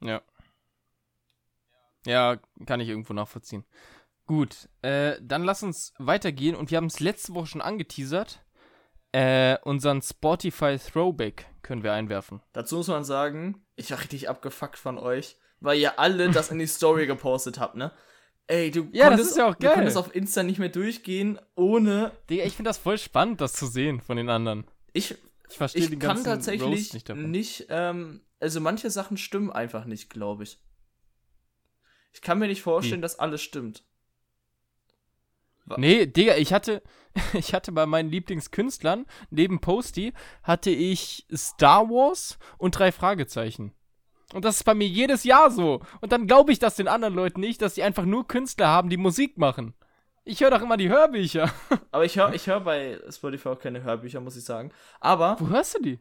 [0.00, 0.22] Ja.
[2.06, 3.64] Ja, kann ich irgendwo nachvollziehen.
[4.26, 8.40] Gut, äh, dann lass uns weitergehen und wir haben es letzte Woche schon angeteasert.
[9.12, 12.40] Äh, unseren Spotify Throwback können wir einwerfen.
[12.52, 16.58] Dazu muss man sagen, ich war richtig abgefuckt von euch, weil ihr alle das in
[16.58, 17.92] die Story gepostet habt, ne?
[18.48, 19.74] Ey, du Ja, das konntest, ist ja auch du geil.
[19.74, 22.12] konntest auf Insta nicht mehr durchgehen, ohne.
[22.30, 24.64] Digga, ich finde das voll spannend, das zu sehen von den anderen.
[24.92, 25.16] Ich,
[25.48, 27.34] Ich verstehe ich den kann ganzen tatsächlich Roast nicht, nicht davon.
[27.68, 30.58] ähm, also manche Sachen stimmen einfach nicht, glaube ich.
[32.12, 33.02] Ich kann mir nicht vorstellen, Wie?
[33.02, 33.84] dass alles stimmt.
[35.76, 36.82] Nee, Digga, ich hatte,
[37.32, 40.12] ich hatte bei meinen Lieblingskünstlern, neben Posty,
[40.44, 43.72] hatte ich Star Wars und drei Fragezeichen.
[44.32, 45.80] Und das ist bei mir jedes Jahr so.
[46.00, 48.90] Und dann glaube ich das den anderen Leuten nicht, dass die einfach nur Künstler haben,
[48.90, 49.74] die Musik machen.
[50.24, 51.50] Ich höre doch immer die Hörbücher.
[51.92, 54.72] Aber ich höre ich hör bei Spotify auch keine Hörbücher, muss ich sagen.
[55.00, 56.00] Aber Wo hörst du die?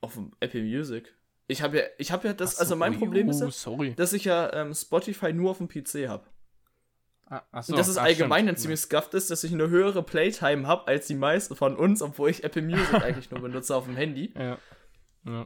[0.00, 1.14] auf dem Apple Music.
[1.46, 3.50] Ich habe ja, ich habe ja das, so, also mein ui, Problem ist, oh, ja,
[3.50, 3.94] sorry.
[3.94, 6.26] dass ich ja ähm, Spotify nur auf dem PC habe.
[7.26, 10.66] Ah, ach Und dass es allgemein dann ziemlich scuffed ist, dass ich eine höhere Playtime
[10.66, 13.96] habe als die meisten von uns, obwohl ich Apple Music eigentlich nur benutze auf dem
[13.96, 14.34] Handy.
[14.36, 14.58] Ja.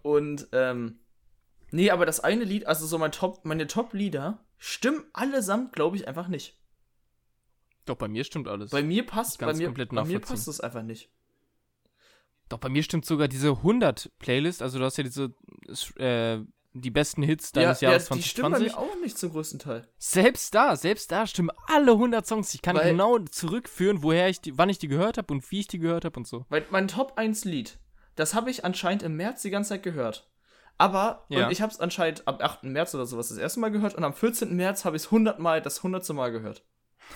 [0.02, 0.98] Und, ähm,
[1.70, 6.08] nee, aber das eine Lied, also so mein Top, meine Top-Lieder, stimmen allesamt, glaube ich,
[6.08, 6.58] einfach nicht.
[7.84, 8.70] Doch, bei mir stimmt alles.
[8.70, 11.10] Bei mir passt, bei Ganz mir, komplett bei mir passt das einfach nicht.
[12.48, 14.62] Doch, bei mir stimmt sogar diese 100-Playlist.
[14.62, 15.34] Also, du hast ja diese,
[15.96, 16.40] äh,
[16.72, 18.72] die besten Hits deines ja, Jahres ja, die stimmen bei 2020.
[18.72, 19.88] mir auch nicht zum größten Teil.
[19.98, 22.54] Selbst da, selbst da stimmen alle 100 Songs.
[22.54, 25.60] Ich kann Weil- genau zurückführen, woher ich die, wann ich die gehört habe und wie
[25.60, 26.46] ich die gehört habe und so.
[26.48, 27.78] Weil mein Top 1 Lied,
[28.16, 30.28] das habe ich anscheinend im März die ganze Zeit gehört.
[30.78, 31.46] Aber, Ja.
[31.46, 32.62] und ich habe es anscheinend am 8.
[32.64, 34.54] März oder sowas das erste Mal gehört und am 14.
[34.54, 36.08] März habe ich es 100 Mal, das 100.
[36.14, 36.62] Mal gehört.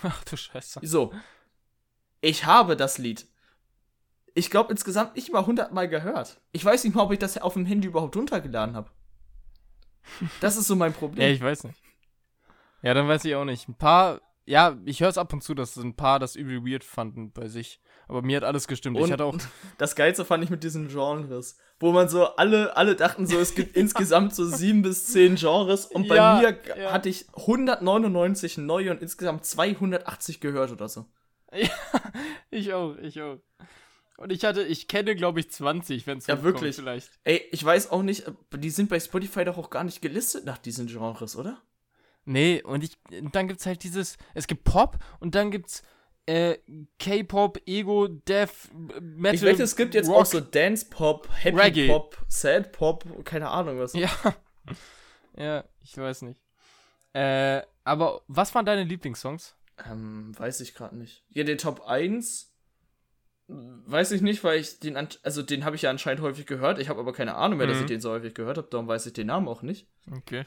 [0.03, 0.81] Ach du Scheiße.
[0.83, 1.13] So.
[2.21, 3.25] Ich habe das Lied.
[4.35, 6.41] Ich glaube insgesamt nicht mal 100 Mal gehört.
[6.51, 8.89] Ich weiß nicht mal, ob ich das auf dem Handy überhaupt runtergeladen habe.
[10.41, 11.33] Das ist so mein Ja, Problem.
[11.33, 11.81] ich weiß nicht.
[12.81, 13.69] Ja, dann weiß ich auch nicht.
[13.69, 16.83] Ein paar, ja, ich höre es ab und zu, dass ein paar das übel weird
[16.83, 17.79] fanden bei sich.
[18.13, 18.97] Aber mir hat alles gestimmt.
[18.97, 19.35] Und ich hatte auch.
[19.79, 23.55] das Geilste fand ich mit diesen Genres, wo man so alle, alle dachten so, es
[23.55, 26.91] gibt insgesamt so sieben bis zehn Genres und bei Ja, mir ja.
[26.91, 31.05] hatte ich 199 neue und insgesamt 280 gehört oder so.
[32.51, 33.39] Ich auch, ich auch.
[34.17, 36.75] Und ich hatte, ich kenne, glaube ich, 20, wenn es Ja, wirklich.
[36.75, 37.09] vielleicht.
[37.23, 40.59] Ey, ich weiß auch nicht, die sind bei Spotify doch auch gar nicht gelistet nach
[40.59, 41.59] diesen Genres, oder?
[42.25, 42.95] Nee, und ich,
[43.31, 45.81] dann gibt's halt dieses, es gibt Pop und dann gibt's
[46.25, 46.57] äh,
[46.99, 48.69] K-Pop, Ego, Death,
[49.01, 49.35] Metal.
[49.35, 50.17] Ich wette, es gibt jetzt Rock.
[50.21, 51.87] auch so Dance Pop, Happy Reggae.
[51.87, 53.93] Pop, Sad Pop, keine Ahnung was.
[53.93, 54.09] Ja.
[55.37, 56.39] ja, ich weiß nicht.
[57.13, 59.55] Äh, aber was waren deine Lieblingssongs?
[59.89, 61.23] Ähm, weiß ich gerade nicht.
[61.29, 62.49] Ja, den Top 1
[63.47, 66.79] weiß ich nicht, weil ich den, also den habe ich ja anscheinend häufig gehört.
[66.79, 67.83] Ich habe aber keine Ahnung mehr, dass Mhm.
[67.83, 69.87] ich den so häufig gehört habe, darum weiß ich den Namen auch nicht.
[70.11, 70.45] Okay.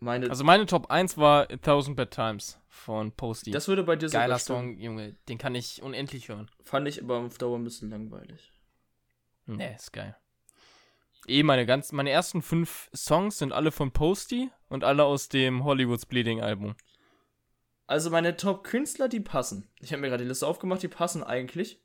[0.00, 3.50] Meine, Also meine Top 1 war A Thousand Bad Times von Posty.
[3.50, 4.74] das würde bei dir sogar Geiler stimmen.
[4.74, 5.16] Song, Junge.
[5.28, 6.48] Den kann ich unendlich hören.
[6.62, 8.52] Fand ich aber auf Dauer ein bisschen langweilig.
[9.46, 10.16] Nee, ist geil.
[11.26, 15.64] Eh, meine ganz, meine ersten fünf Songs sind alle von Posty und alle aus dem
[15.64, 16.74] Hollywood's Bleeding Album.
[17.86, 19.68] Also meine Top-Künstler, die passen.
[19.80, 21.82] Ich habe mir gerade die Liste aufgemacht, die passen eigentlich.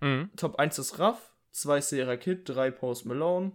[0.00, 0.30] Mhm.
[0.36, 3.52] Top 1 ist Raff, 2 Sierra Kid, 3 Post Malone,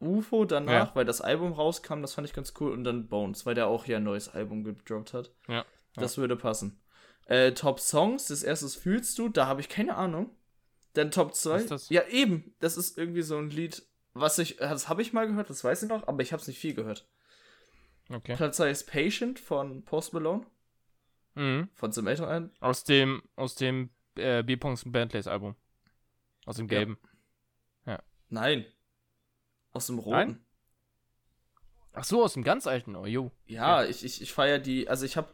[0.00, 0.94] UFO danach, Ja.
[0.94, 2.72] weil das Album rauskam, das fand ich ganz cool.
[2.72, 5.30] Und dann Bones, weil der auch hier ein neues Album gedroppt hat.
[5.48, 5.64] Ja.
[5.94, 6.80] Das würde passen.
[7.26, 10.30] Äh, Top Songs, das erste Fühlst du, da habe ich keine Ahnung.
[10.92, 11.50] Dann Top 2.
[11.54, 11.88] Was ist das?
[11.90, 12.54] Ja, eben.
[12.60, 13.82] Das ist irgendwie so ein Lied,
[14.14, 16.46] was ich, das habe ich mal gehört, das weiß ich noch, aber ich habe es
[16.48, 17.06] nicht viel gehört.
[18.10, 18.36] Okay.
[18.36, 20.46] Platz 2 ist Patient von Post Malone,
[21.34, 21.68] Mhm.
[21.74, 22.50] von Some Alien.
[22.60, 25.54] Aus dem, aus dem äh, B-Pongs Bandlays Album.
[26.46, 26.78] Aus dem Ja.
[26.78, 26.98] gelben.
[28.28, 28.64] Nein.
[29.76, 30.10] Aus dem Roten.
[30.16, 30.44] Nein?
[31.92, 32.96] Ach so, aus dem ganz alten.
[32.96, 33.30] Oh, jo.
[33.46, 35.28] Ja, ich, ich, ich feiere die, also ich habe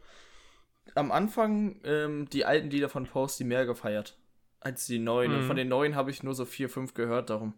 [0.95, 4.17] am Anfang ähm, die alten Lieder von Posty mehr gefeiert
[4.59, 5.33] als die neuen.
[5.33, 5.47] Und Mhm.
[5.47, 7.53] von den neuen habe ich nur so vier, fünf gehört, darum.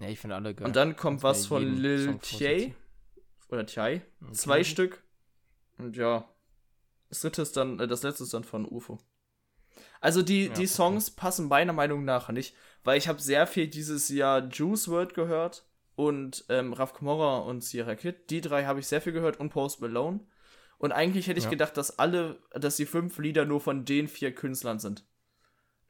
[0.00, 0.66] Ja, ich finde alle geil.
[0.66, 2.74] Und dann kommt Kannst was von Lil Thier.
[3.48, 4.02] Oder Thier.
[4.20, 4.32] Okay.
[4.32, 5.02] Zwei Stück.
[5.78, 6.28] Und ja.
[7.08, 8.98] Das dritte ist dann, äh, das letzte ist dann von UFO.
[10.00, 10.66] Also die, Ja, die okay.
[10.66, 15.14] Songs passen meiner Meinung nach nicht, weil ich habe sehr viel dieses Jahr Juice World
[15.14, 18.30] gehört und ähm, Raf Kamora und Sierra Kid.
[18.30, 20.20] Die drei habe ich sehr viel gehört und Post Malone.
[20.78, 21.50] Und eigentlich hätte ich Ja.
[21.50, 25.04] gedacht, dass alle, dass die fünf Lieder nur von den vier Künstlern sind.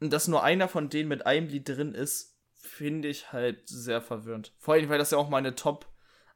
[0.01, 4.03] Und dass nur einer von denen mit einem Lied drin ist, finde ich halt sehr
[4.03, 4.53] verwirrend.
[4.59, 5.87] Vor allem, weil das ja auch meine Top,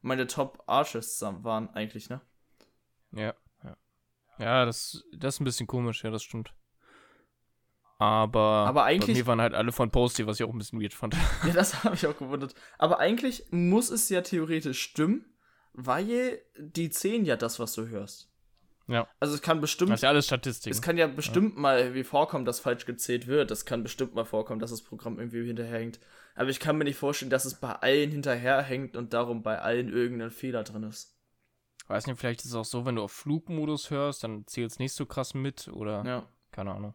[0.01, 2.21] meine Top Artists waren eigentlich, ne?
[3.13, 3.77] Ja, ja.
[4.39, 6.55] Ja, das, das ist ein bisschen komisch, ja, das stimmt.
[7.99, 10.81] Aber, Aber eigentlich- bei mir waren halt alle von Posty, was ich auch ein bisschen
[10.81, 11.15] weird fand.
[11.47, 12.55] Ja, das habe ich auch gewundert.
[12.79, 15.25] Aber eigentlich muss es ja theoretisch stimmen,
[15.73, 18.31] weil die zählen ja das, was du hörst.
[18.89, 19.09] Ja.
[19.19, 20.73] Also es kann bestimmt, Das ist ja alles Statistiken.
[20.73, 23.51] es kann ja bestimmt mal irgendwie vorkommen, dass falsch gezählt wird.
[23.51, 25.99] Es kann bestimmt mal vorkommen, dass das Programm irgendwie hinterherhängt.
[26.37, 29.89] Aber ich kann mir nicht vorstellen, dass es bei allen hinterherhängt und darum bei allen
[29.93, 31.17] irgendein Fehler drin ist.
[31.89, 34.79] Weiß nicht, vielleicht ist es auch so, wenn du auf Flugmodus hörst, dann zählt es
[34.79, 36.29] nicht so krass mit oder Ja.
[36.53, 36.95] keine Ahnung.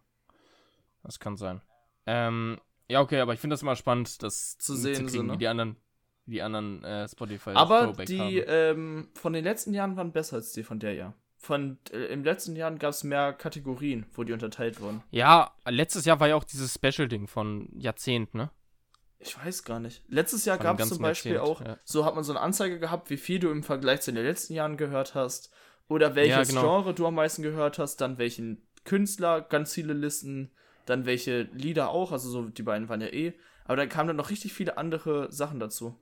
[1.04, 1.62] Das kann sein.
[2.06, 2.60] Ähm,
[2.90, 5.34] ja, okay, aber ich finde das immer spannend, das Zu sehen, so, ne?
[5.34, 5.78] wie die anderen,
[6.26, 10.52] die anderen äh, Spotify Aber Throwback die ähm, von den letzten Jahren waren besser als
[10.54, 11.14] die von der Jahr.
[11.38, 15.04] Von äh, im letzten Jahren gab es mehr Kategorien, wo die unterteilt wurden.
[15.10, 18.52] Ja, letztes Jahr war ja auch dieses Special-Ding von Jahrzehnt, ne?
[19.18, 20.04] Ich weiß gar nicht.
[20.08, 21.78] Letztes Jahr gab es zum Beispiel Jahrzehnt, auch, ja.
[21.84, 24.54] so hat man so eine Anzeige gehabt, wie viel du im Vergleich zu den letzten
[24.54, 25.52] Jahren gehört hast.
[25.88, 26.62] Oder welches Ja, genau.
[26.62, 30.52] Genre du am meisten gehört hast, dann welchen Künstler, ganz viele Listen,
[30.86, 33.34] dann welche Lieder auch, also so die beiden waren ja eh.
[33.66, 35.96] Aber dann kamen dann noch richtig viele andere Sachen dazu.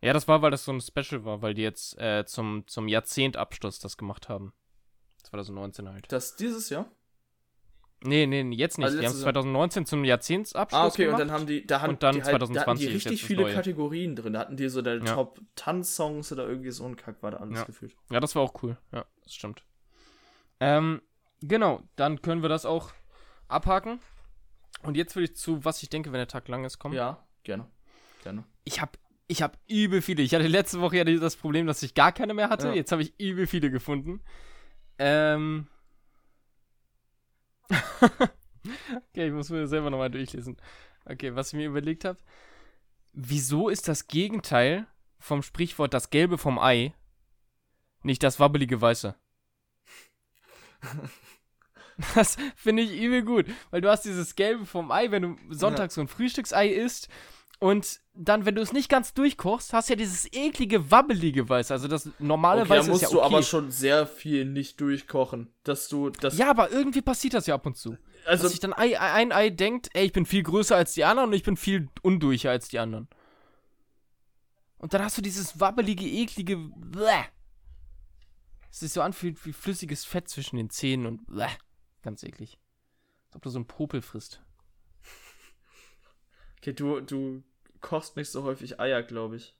[0.00, 2.88] Ja, das war, weil das so ein Special war, weil die jetzt äh, zum, zum
[2.88, 4.52] Jahrzehntabschluss das gemacht haben.
[5.24, 6.10] 2019 halt.
[6.10, 6.90] Das dieses Jahr?
[8.04, 8.86] Nee, nee, jetzt nicht.
[8.86, 9.32] Also die haben es Jahr.
[9.32, 11.20] 2019 zum Jahrzehntabschluss Ah, okay, gemacht.
[11.20, 13.04] und dann haben die, da haben Und dann die halt, da hatten 2020 die ist
[13.04, 13.54] jetzt richtig viele Neue.
[13.54, 14.32] Kategorien drin.
[14.32, 15.14] Da hatten die so deine Ja.
[15.14, 17.64] Top-Tanz-Songs oder irgendwie so ein Kack war da alles Ja.
[17.64, 17.94] gefühlt.
[18.10, 18.76] Ja, das war auch cool.
[18.90, 19.62] Ja, das stimmt.
[20.58, 21.00] Ähm,
[21.42, 22.90] genau, dann können wir das auch
[23.46, 24.00] abhaken.
[24.82, 26.94] Und jetzt würde ich zu, was ich denke, wenn der Tag lang ist, kommen.
[26.94, 27.66] Ja, gerne.
[28.22, 28.44] Gerne.
[28.64, 28.92] Ich habe
[29.28, 30.22] ich hab übel viele.
[30.22, 32.68] Ich hatte letzte Woche ja das Problem, dass ich gar keine mehr hatte.
[32.68, 32.74] Ja.
[32.74, 34.20] Jetzt habe ich übel viele gefunden.
[34.98, 35.68] Ähm.
[37.70, 40.56] okay, ich muss mir selber nochmal durchlesen.
[41.04, 42.18] Okay, was ich mir überlegt habe.
[43.12, 44.86] Wieso ist das Gegenteil
[45.18, 46.94] vom Sprichwort das Gelbe vom Ei
[48.02, 49.14] nicht das wabbelige Weiße?
[52.14, 55.94] Das finde ich übel gut, weil du hast dieses Gelbe vom Ei, wenn du sonntags
[55.94, 57.08] so ein Frühstücksei isst
[57.58, 61.70] und dann, wenn du es nicht ganz durchkochst, hast du ja dieses eklige, wabbelige Weiß.
[61.70, 63.34] Also das normale Okay, da Weiß musst ist ja du okay.
[63.34, 67.54] aber schon sehr viel nicht durchkochen, dass du das ja, aber irgendwie passiert das ja
[67.54, 67.96] ab und zu.
[68.26, 71.04] also dass sich dann Ei, ein Ei denkt, ey, ich bin viel größer als die
[71.04, 73.08] anderen und ich bin viel undurcher als die anderen.
[74.78, 77.26] Und dann hast du dieses wabbelige, eklige Bäh.
[78.72, 81.46] Es sich so anfühlt wie flüssiges Fett zwischen den Zähnen und Bäh.
[82.02, 82.58] Ganz eklig.
[83.26, 84.42] Als ob du so einen Popel frisst.
[86.58, 87.42] okay, du du
[87.80, 89.54] kochst nicht so häufig Eier, glaube ich.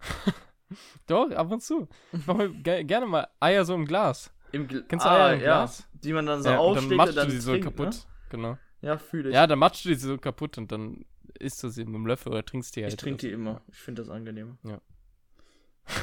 [1.06, 1.88] Doch, ab und zu.
[2.12, 4.32] Ich mache ge gerne mal Eier so im Glas.
[4.52, 5.88] Im Gl Kennst du ah, Eier im ja, Glas?
[5.92, 7.64] die man dann so Ja, und aufschlägt dann und matschst dann du sie so trinkt,
[7.64, 7.88] kaputt.
[7.88, 8.00] Ne?
[8.30, 8.58] Genau.
[8.80, 9.34] Ja, fühle ich.
[9.34, 11.04] Ja, dann matschst du die so kaputt und dann
[11.38, 12.94] isst du sie mit dem Löffel oder trinkst die halt.
[12.94, 13.62] ich trinke die immer.
[13.68, 14.58] Ich finde das angenehmer.
[14.62, 14.80] so.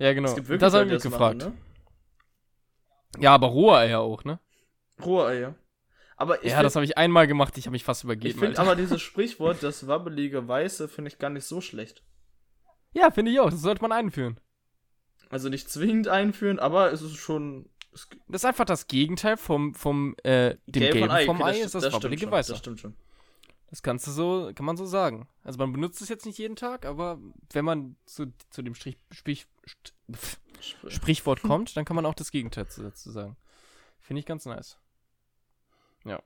[0.00, 0.28] Ja, genau.
[0.28, 1.58] Es gibt wirklich das habe ich mich das machen, gefragt.
[3.16, 3.20] ne?
[3.20, 4.38] Ja, aber rohe Eier auch, ne?
[5.04, 5.54] Rohe Eier.
[6.16, 8.38] Aber ich ja, find- das habe ich einmal gemacht, ich habe mich fast ich übergeben.
[8.38, 8.62] finde Alter.
[8.62, 12.02] aber dieses Sprichwort, das wabbelige Weiße, finde ich gar nicht so schlecht.
[12.92, 13.50] Ja, finde ich auch.
[13.50, 14.40] Das sollte man einführen.
[15.30, 17.68] Also nicht zwingend einführen, aber es ist schon.
[17.92, 21.50] Es, Das ist einfach das Gegenteil vom, vom äh, dem Gelb Gelben Ei, vom okay,
[21.50, 22.52] Ei, ist das, stimmt wabbelige schon, Weiße.
[22.52, 22.94] Das stimmt schon.
[23.70, 25.28] Das kannst du so, kann man so sagen.
[25.44, 27.18] Also man benutzt es jetzt nicht jeden Tag, aber
[27.52, 32.06] wenn man zu, zu dem Strich, Sprich, St- pf, Spr- Sprichwort kommt, dann kann man
[32.06, 33.36] auch das Gegenteil zu- dazu sagen.
[34.00, 34.78] Finde ich ganz nice.
[36.04, 36.22] Ja.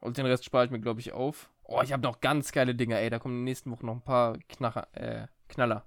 [0.00, 1.50] Und den Rest spare ich mir, glaube ich, auf.
[1.64, 3.10] Oh, ich habe noch ganz geile Dinger, ey.
[3.10, 5.84] Da kommen in den nächsten Wochen noch ein paar Knacher, äh, Knaller.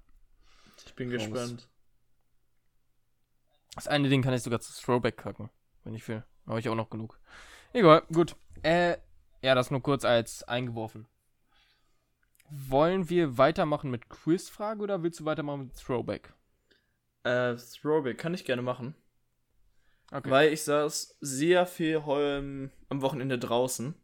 [0.84, 1.18] Ich bin Raus.
[1.18, 1.68] gespannt.
[3.74, 5.48] Das eine Ding kann ich sogar zu Throwback kacken,
[5.84, 6.24] wenn ich will.
[6.46, 7.18] Habe ich auch noch genug.
[7.72, 8.36] Egal, gut.
[8.62, 8.96] Äh,
[9.42, 11.06] ja, das nur kurz als eingeworfen.
[12.50, 16.34] Wollen wir weitermachen mit Quizfrage oder willst du weitermachen mit Throwback?
[17.22, 18.94] Äh, Throwback kann ich gerne machen.
[20.10, 20.28] Okay.
[20.30, 23.94] Weil ich saß sehr viel ähm, am Wochenende draußen.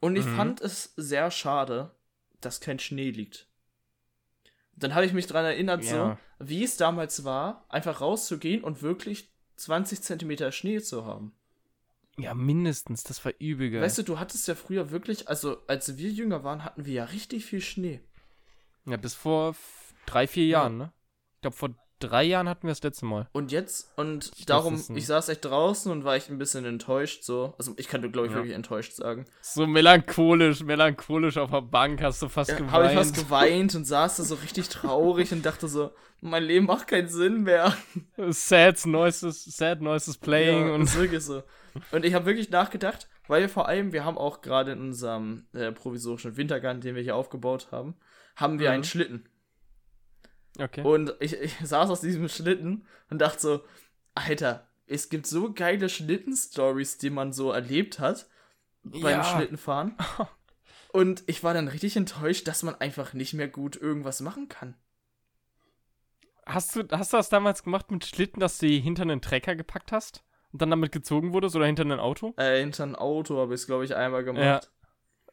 [0.00, 0.36] Und ich Mhm.
[0.36, 1.94] fand es sehr schade,
[2.40, 3.48] dass kein Schnee liegt.
[4.76, 6.18] Dann habe ich mich dran erinnert, Ja.
[6.40, 11.32] so, wie es damals war, einfach rauszugehen und wirklich 20 Zentimeter Schnee zu haben.
[12.18, 13.02] Ja, mindestens.
[13.04, 13.82] Das war übel geil.
[13.82, 17.04] Weißt du, du hattest ja früher wirklich, also als wir jünger waren, hatten wir ja
[17.04, 18.00] richtig viel Schnee.
[18.84, 19.56] Ja, bis vor
[20.06, 20.60] drei, vier Ja.
[20.62, 20.92] Jahren, ne?
[21.36, 21.70] Ich glaube, vor
[22.08, 23.28] drei Jahren hatten wir das letzte Mal.
[23.32, 27.24] Und jetzt, und Ich- darum, ich saß echt draußen und war echt ein bisschen enttäuscht,
[27.24, 27.54] so.
[27.58, 28.38] Also, ich kann, glaube ich, Ja.
[28.38, 29.24] wirklich enttäuscht sagen.
[29.42, 32.72] So melancholisch, melancholisch auf der Bank hast du fast Ja, geweint.
[32.72, 35.90] habe ich fast geweint und saß da so richtig traurig und dachte so,
[36.20, 37.74] mein Leben macht keinen Sinn mehr.
[38.30, 41.42] sad noises, sad noises playing ja, und ist wirklich so.
[41.92, 45.46] Und ich habe wirklich nachgedacht, weil wir vor allem, wir haben auch gerade in unserem
[45.52, 47.96] äh, provisorischen Wintergarten, den wir hier aufgebaut haben,
[48.36, 48.74] haben wir Mhm.
[48.74, 49.28] einen Schlitten.
[50.58, 50.82] Okay.
[50.82, 53.64] Und ich, ich saß aus diesem Schlitten und dachte so,
[54.14, 58.26] Alter, es gibt so geile Schlitten-Stories, die man so erlebt hat
[58.82, 59.24] beim Ja.
[59.24, 59.96] Schlittenfahren.
[60.92, 64.76] Und ich war dann richtig enttäuscht, dass man einfach nicht mehr gut irgendwas machen kann.
[66.46, 69.56] Hast du, hast du das damals gemacht mit Schlitten, dass du die hinter einen Trecker
[69.56, 72.32] gepackt hast und dann damit gezogen wurdest oder hinter ein Auto?
[72.36, 74.44] Äh, hinter ein Auto habe ich es, glaube ich, einmal gemacht.
[74.44, 74.60] Ja,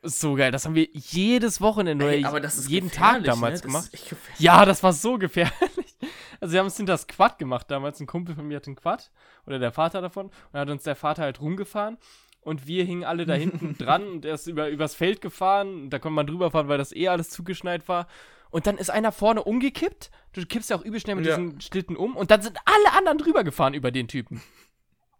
[0.04, 3.28] So geil, das haben wir jedes Wochenende Ey, oder aber das ist jeden Tag gefährlich,
[3.28, 3.68] damals ne?
[3.68, 4.16] Gemacht.
[4.40, 5.52] Ja, das war so gefährlich.
[6.40, 8.00] Also wir haben es hinter das Quad gemacht damals.
[8.00, 9.12] Ein Kumpel von mir hat ein Quad
[9.46, 12.00] oder der Vater davon und hat uns der Vater halt rumgefahren
[12.40, 15.90] und wir hingen alle da hinten dran und er ist über, übers Feld gefahren und
[15.92, 18.08] da konnte man drüber fahren, weil das eh alles zugeschneit war.
[18.50, 20.10] Und dann ist einer vorne umgekippt.
[20.34, 21.38] Du kippst ja auch übel schnell mit Ja.
[21.38, 24.42] diesen Schlitten um und dann sind alle anderen drüber gefahren über den Typen.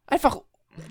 [0.08, 0.42] Einfach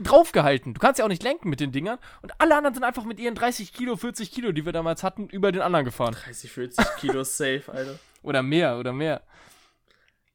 [0.02, 0.74] draufgehalten.
[0.74, 1.98] Du kannst ja auch nicht lenken mit den Dingern.
[2.22, 5.28] Und alle anderen sind einfach mit ihren 30 Kilo, 40 Kilo, die wir damals hatten,
[5.28, 6.14] über den anderen gefahren.
[6.24, 7.98] 30, 40 Kilo safe, Alter.
[8.22, 9.22] Oder mehr, oder mehr.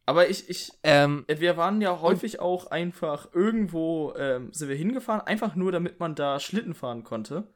[0.08, 5.22] Aber ich, ich, Ähm, wir waren ja häufig auch einfach irgendwo, ähm, sind wir hingefahren,
[5.22, 7.52] einfach nur damit man da Schlitten fahren konnte.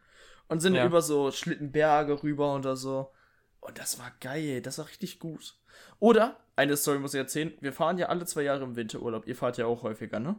[0.48, 0.86] Und sind Ja.
[0.86, 3.12] über so Schlittenberge rüber oder so.
[3.60, 5.60] Und das war geil, das war richtig gut.
[6.00, 9.28] Oder, eine Story muss ich erzählen, wir fahren ja alle zwei Jahre im Winterurlaub.
[9.28, 10.36] Ihr fahrt ja auch häufiger, ne?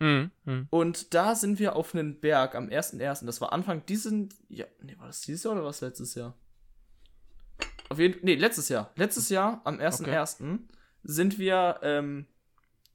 [0.00, 0.30] Mhm.
[0.44, 0.66] Mhm.
[0.70, 3.26] Und da sind wir auf einen Berg am 1.1.
[3.26, 4.28] Das war Anfang diesen.
[4.48, 6.34] Ja, nee, war das dieses Jahr oder was letztes Jahr?
[7.88, 8.90] Auf jeden Nee, letztes Jahr.
[8.96, 10.58] Letztes Jahr, am 1.1.
[11.02, 12.26] sind wir, ähm,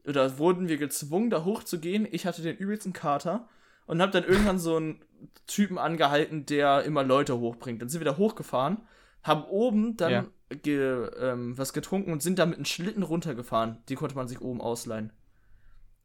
[0.06, 2.08] oder wurden wir gezwungen, da hochzugehen.
[2.12, 3.48] Ich hatte den übelsten Kater
[3.86, 5.02] und hab dann irgendwann so einen
[5.48, 7.82] Typen angehalten, der immer Leute hochbringt.
[7.82, 8.82] Dann sind wir da hochgefahren,
[9.24, 10.26] haben oben dann Ja.
[10.50, 13.78] ge, ähm, was getrunken und sind dann mit einem Schlitten runtergefahren.
[13.90, 15.14] Die konnte man sich oben ausleihen.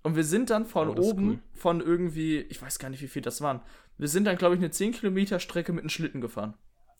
[0.04, 1.38] Und wir sind dann von Oh, oben, cool.
[1.54, 3.60] von irgendwie, ich weiß gar nicht, wie viel das waren.
[3.98, 6.54] Wir sind dann, glaube ich, eine 10 Kilometer Strecke mit einem Schlitten gefahren.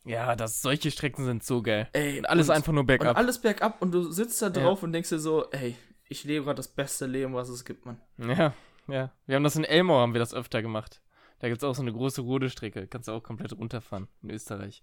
[0.05, 1.89] Ja, das, solche Strecken sind so geil.
[1.93, 3.17] Ey, Und alles und, einfach nur Und bergab.
[3.17, 4.53] alles bergab und du sitzt da Ja.
[4.53, 5.77] drauf und denkst dir so, ey,
[6.09, 8.01] ich lebe gerade das beste Leben, was es gibt, Mann.
[8.19, 8.53] Ja,
[8.89, 9.13] ja.
[9.27, 11.01] Wir haben das in Elmau, haben wir das öfter gemacht.
[11.41, 12.87] Da gibt es auch so eine große Rodestrecke.
[12.87, 14.83] Kannst du auch komplett runterfahren in Österreich.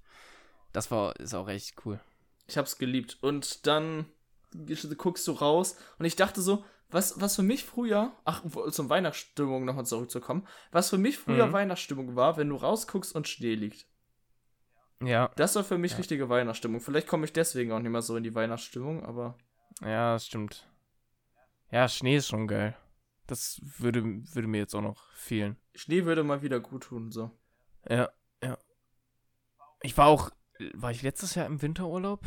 [0.73, 1.99] Das war, ist auch echt cool.
[2.47, 3.17] Ich hab's geliebt.
[3.21, 4.05] Und dann
[4.97, 9.65] guckst du raus und ich dachte so, was, was für mich früher, ach, zum Weihnachtsstimmung
[9.65, 11.54] nochmal zurückzukommen, was für mich früher Mhm.
[11.54, 13.88] Weihnachtsstimmung war, wenn du rausguckst und Schnee liegt.
[15.04, 15.97] Ja, Das war für mich Ja.
[15.97, 16.80] richtige Weihnachtsstimmung.
[16.80, 19.36] Vielleicht komme ich deswegen auch nicht mehr so in die Weihnachtsstimmung, aber
[19.82, 20.67] ja, das stimmt.
[21.71, 22.75] Ja, Schnee ist schon geil.
[23.27, 25.58] Das würde, würde mir jetzt auch noch fehlen.
[25.73, 27.32] Schnee würde mal wieder gut tun, so.
[27.89, 28.10] Ja,
[28.43, 28.58] ja.
[29.82, 30.30] Ich war auch,
[30.73, 32.19] war ich letztes Jahr im Winterurlaub?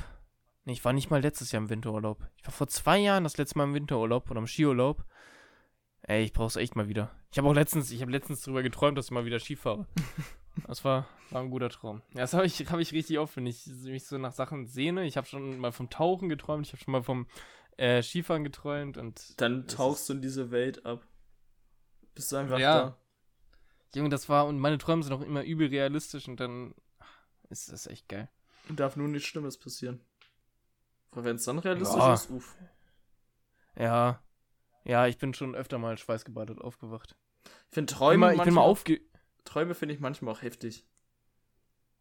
[0.65, 2.27] Nee, ich war nicht mal letztes Jahr im Winterurlaub.
[2.37, 5.05] Ich war vor zwei Jahren das letzte Mal im Winterurlaub oder im Skiurlaub.
[6.03, 7.11] Ey, ich brauch's echt mal wieder.
[7.33, 9.87] Ich habe auch letztens, ich habe letztens drüber geträumt, dass ich mal wieder Ski fahre.
[10.69, 12.01] Das war, war ein guter Traum.
[12.13, 15.05] Ja, das habe ich, hab ich richtig oft, wenn ich mich so nach Sachen sehne.
[15.05, 17.27] Ich habe schon mal vom Tauchen geträumt, ich habe schon mal vom
[17.77, 21.05] äh, Skifahren geträumt und Dann tauchst du in diese Welt ab.
[22.15, 22.79] Bist du einfach Ja.
[22.85, 22.99] da.
[23.97, 26.73] Junge, das war, und meine Träume sind auch immer übel realistisch und dann
[27.51, 28.29] ist das echt geil.
[28.69, 30.03] Und darf nur nichts Schlimmes passieren.
[31.15, 32.15] Wenn es dann realistisch Ja.
[32.15, 32.57] ist, uff.
[33.77, 34.23] Ja.
[34.85, 37.17] Ja, ich bin schon öfter mal schweißgebadet aufgewacht.
[37.69, 39.01] Ich finde Träume ich bin mal manchmal- aufge.
[39.45, 40.87] Träume finde ich manchmal auch heftig.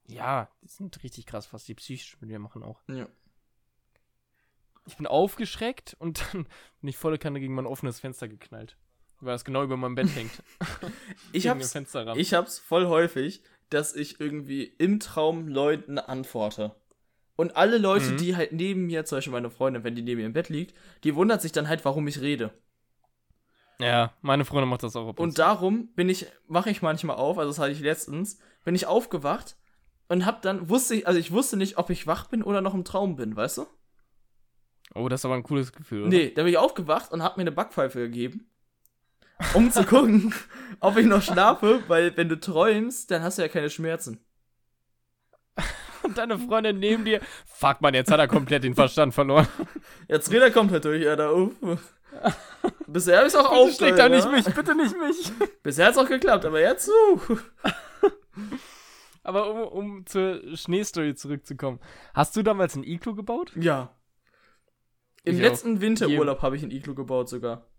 [0.07, 2.81] Ja, die sind richtig krass, was die psychisch mit mir machen auch.
[2.87, 3.07] Ja.
[4.85, 6.43] Ich bin aufgeschreckt und dann
[6.81, 8.77] bin ich volle Kanne gegen mein offenes Fenster geknallt.
[9.21, 10.43] Weil es genau über meinem Bett hängt.
[11.31, 11.73] Ich hab's,
[12.15, 16.75] ich hab's voll häufig, dass ich irgendwie im Traum Leuten antworte.
[17.35, 18.17] Und alle Leute, Mhm.
[18.17, 20.75] die halt neben mir, zum Beispiel meine Freundin, wenn die neben mir im Bett liegt,
[21.03, 22.51] die wundert sich dann halt, warum ich rede.
[23.79, 27.37] ja, meine Freundin macht das auch ab Und darum bin ich, mache ich manchmal auf,
[27.39, 29.57] also das hatte ich letztens, bin ich aufgewacht
[30.09, 32.75] und hab dann, wusste ich, also ich wusste nicht, ob ich wach bin oder noch
[32.75, 33.65] im Traum bin, weißt du?
[34.93, 36.09] Oh, das ist aber ein cooles Gefühl, oder?
[36.09, 38.47] Nee, da bin ich aufgewacht und hab mir eine Backpfeife gegeben,
[39.55, 40.33] um zu gucken,
[40.79, 44.23] ob ich noch schlafe, weil wenn du träumst, dann hast du ja keine Schmerzen.
[46.03, 47.21] Und deine Freundin neben dir.
[47.45, 49.47] Fuck, man, jetzt hat er komplett den Verstand verloren.
[50.07, 51.33] Jetzt dreht er komplett durch, Alter.
[51.35, 51.93] Uff.
[52.87, 55.31] Bisher hab ich's auch Bitte schlägt aufgeholt, nicht mich, bitte nicht mich.
[55.63, 57.19] Bisher hat's auch geklappt, aber jetzt, uh.
[59.23, 61.79] Aber um, um zur Schneestory zurückzukommen.
[62.13, 63.53] Hast du damals ein Iglu gebaut?
[63.55, 63.95] Ja.
[65.23, 67.69] Im Ich letzten Winterurlaub habe ich ein Iglu gebaut sogar.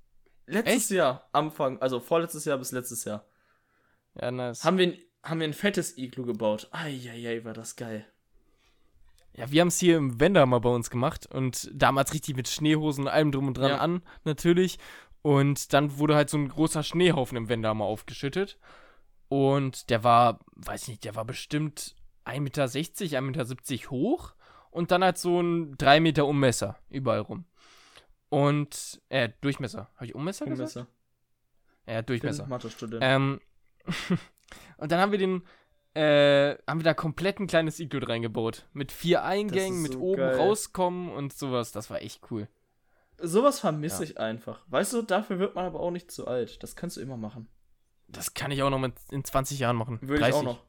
[0.47, 0.91] Letztes Echt?
[0.91, 3.27] Jahr, Anfang, also vorletztes Jahr bis letztes Jahr.
[4.19, 4.65] Ja, nice.
[4.65, 6.69] Haben wir ein, haben wir ein fettes Iglu gebaut.
[6.71, 8.07] Eieiei, war das geil.
[9.37, 12.49] Ja, wir haben es hier im Wender mal bei uns gemacht und damals richtig mit
[12.49, 13.79] Schneehosen und allem drum und dran Ja.
[13.79, 14.79] an, natürlich.
[15.23, 18.59] Und dann wurde halt so ein großer Schneehaufen im Wender mal aufgeschüttet.
[19.29, 24.35] Und der war, weiß nicht, der war bestimmt 1,60 Meter, 1,70 Meter hoch
[24.71, 27.45] und dann halt so ein 3 Meter Ummesser überall rum.
[28.29, 29.91] Und, äh, Durchmesser.
[29.95, 30.75] Habe ich Ummesser gesagt?
[30.77, 30.87] Messer.
[31.87, 32.47] Ja, Durchmesser.
[32.47, 33.03] Mathe-Student.
[33.05, 33.41] Ähm,
[34.77, 35.43] und dann haben wir den,
[35.95, 38.67] äh, haben wir da komplett ein kleines Iglu reingebaut.
[38.73, 40.37] Mit vier Eingängen, mit so oben geil.
[40.37, 41.73] rauskommen und sowas.
[41.73, 42.49] Das war echt cool.
[43.19, 44.11] Sowas vermisse Ja.
[44.11, 44.65] ich einfach.
[44.69, 46.63] Weißt du, dafür wird man aber auch nicht zu alt.
[46.63, 47.49] Das kannst du immer machen.
[48.09, 49.99] Das kann ich auch noch mit in 20 Jahren machen.
[50.03, 50.63] Würde ich auch noch.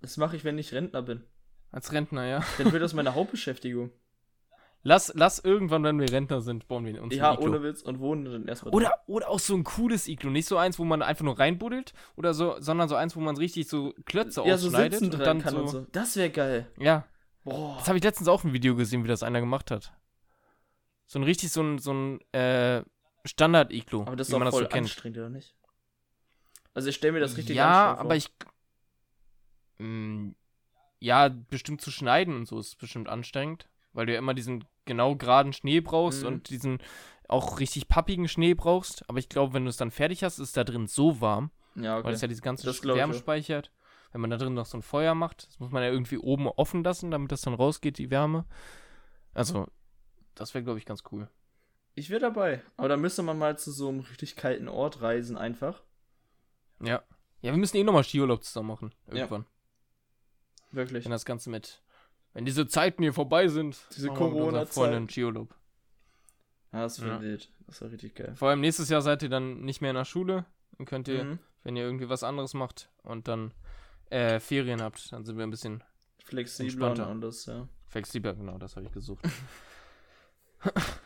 [0.00, 1.24] Das mache ich, wenn ich Rentner bin.
[1.70, 2.44] Als Rentner, ja.
[2.58, 3.90] Dann wird das meine Hauptbeschäftigung.
[4.84, 7.50] Lass, lass irgendwann, wenn wir Rentner sind, bauen wir uns ja, ein Iglu.
[7.50, 8.74] ohne Witz und wohnen dann erstmal.
[8.74, 10.30] Oder, oder auch so ein cooles Iglu.
[10.30, 13.36] Nicht so eins, wo man einfach nur reinbuddelt, oder so, sondern so eins, wo man
[13.36, 15.86] richtig so Klötze ja, so ausschneidet sitzen und dann so, und so.
[15.92, 16.66] Das wäre geil.
[16.78, 17.06] Ja,
[17.44, 17.76] Boah.
[17.78, 19.92] das habe ich letztens auch ein Video gesehen, wie das einer gemacht hat.
[21.06, 22.82] So ein richtig so ein, so ein äh,
[23.24, 24.86] Standard-Iglu, Aber das ist man das voll so kennt.
[24.86, 25.54] anstrengend, oder nicht?
[26.74, 28.04] Also ich stelle mir das richtig ja, vor.
[28.04, 28.30] aber ich.
[29.78, 30.32] Mh,
[30.98, 35.16] ja, bestimmt zu schneiden und so ist bestimmt anstrengend, weil du ja immer diesen genau
[35.16, 36.28] geraden Schnee brauchst Mhm.
[36.28, 36.78] und diesen
[37.28, 39.08] auch richtig pappigen Schnee brauchst.
[39.08, 41.96] Aber ich glaube, wenn du es dann fertig hast, ist da drin so warm, Ja,
[41.96, 42.04] okay.
[42.06, 43.70] weil es ja diese ganze Wärme speichert.
[44.12, 46.46] Wenn man da drin noch so ein Feuer macht, das muss man ja irgendwie oben
[46.46, 48.44] offen lassen, damit das dann rausgeht, die Wärme.
[49.32, 49.66] Also,
[50.34, 51.30] das wäre, glaube ich, ganz cool.
[51.94, 52.62] Ich wäre dabei.
[52.76, 55.82] Aber da müsste man mal zu so einem richtig kalten Ort reisen einfach.
[56.80, 57.02] Ja.
[57.40, 58.94] Ja, wir müssen eh nochmal Skiurlaub zusammen machen.
[59.08, 59.14] Ja.
[59.14, 59.46] Irgendwann.
[60.70, 61.04] Wirklich.
[61.04, 61.82] Wenn das Ganze mit.
[62.34, 63.78] Wenn diese Zeiten hier vorbei sind.
[63.94, 64.74] Diese machen wir mit unserer Corona-Zeit.
[64.74, 65.54] Freundin Skiurlaub.
[66.72, 67.20] Ja, das wäre Ja.
[67.20, 67.50] wild.
[67.66, 68.34] Das wäre richtig geil.
[68.36, 70.46] Vor allem nächstes Jahr seid ihr dann nicht mehr in der Schule.
[70.78, 71.38] Dann könnt ihr, Mhm.
[71.62, 73.52] wenn ihr irgendwie was anderes macht und dann
[74.10, 75.82] äh, Ferien habt, dann sind wir ein bisschen
[76.24, 77.66] Flexibler und alles, ja.
[77.86, 78.34] flexibler.
[78.34, 79.24] Genau, das habe ich gesucht.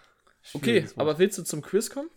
[0.54, 2.08] Okay, aber willst du zum Quiz kommen?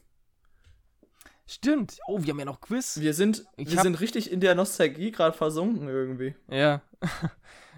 [1.48, 1.98] Stimmt.
[2.08, 3.00] Oh, wir haben ja noch Quiz.
[3.00, 6.36] Wir sind, Ich wir hab- sind richtig in der Nostalgie gerade versunken irgendwie.
[6.48, 6.82] Ja.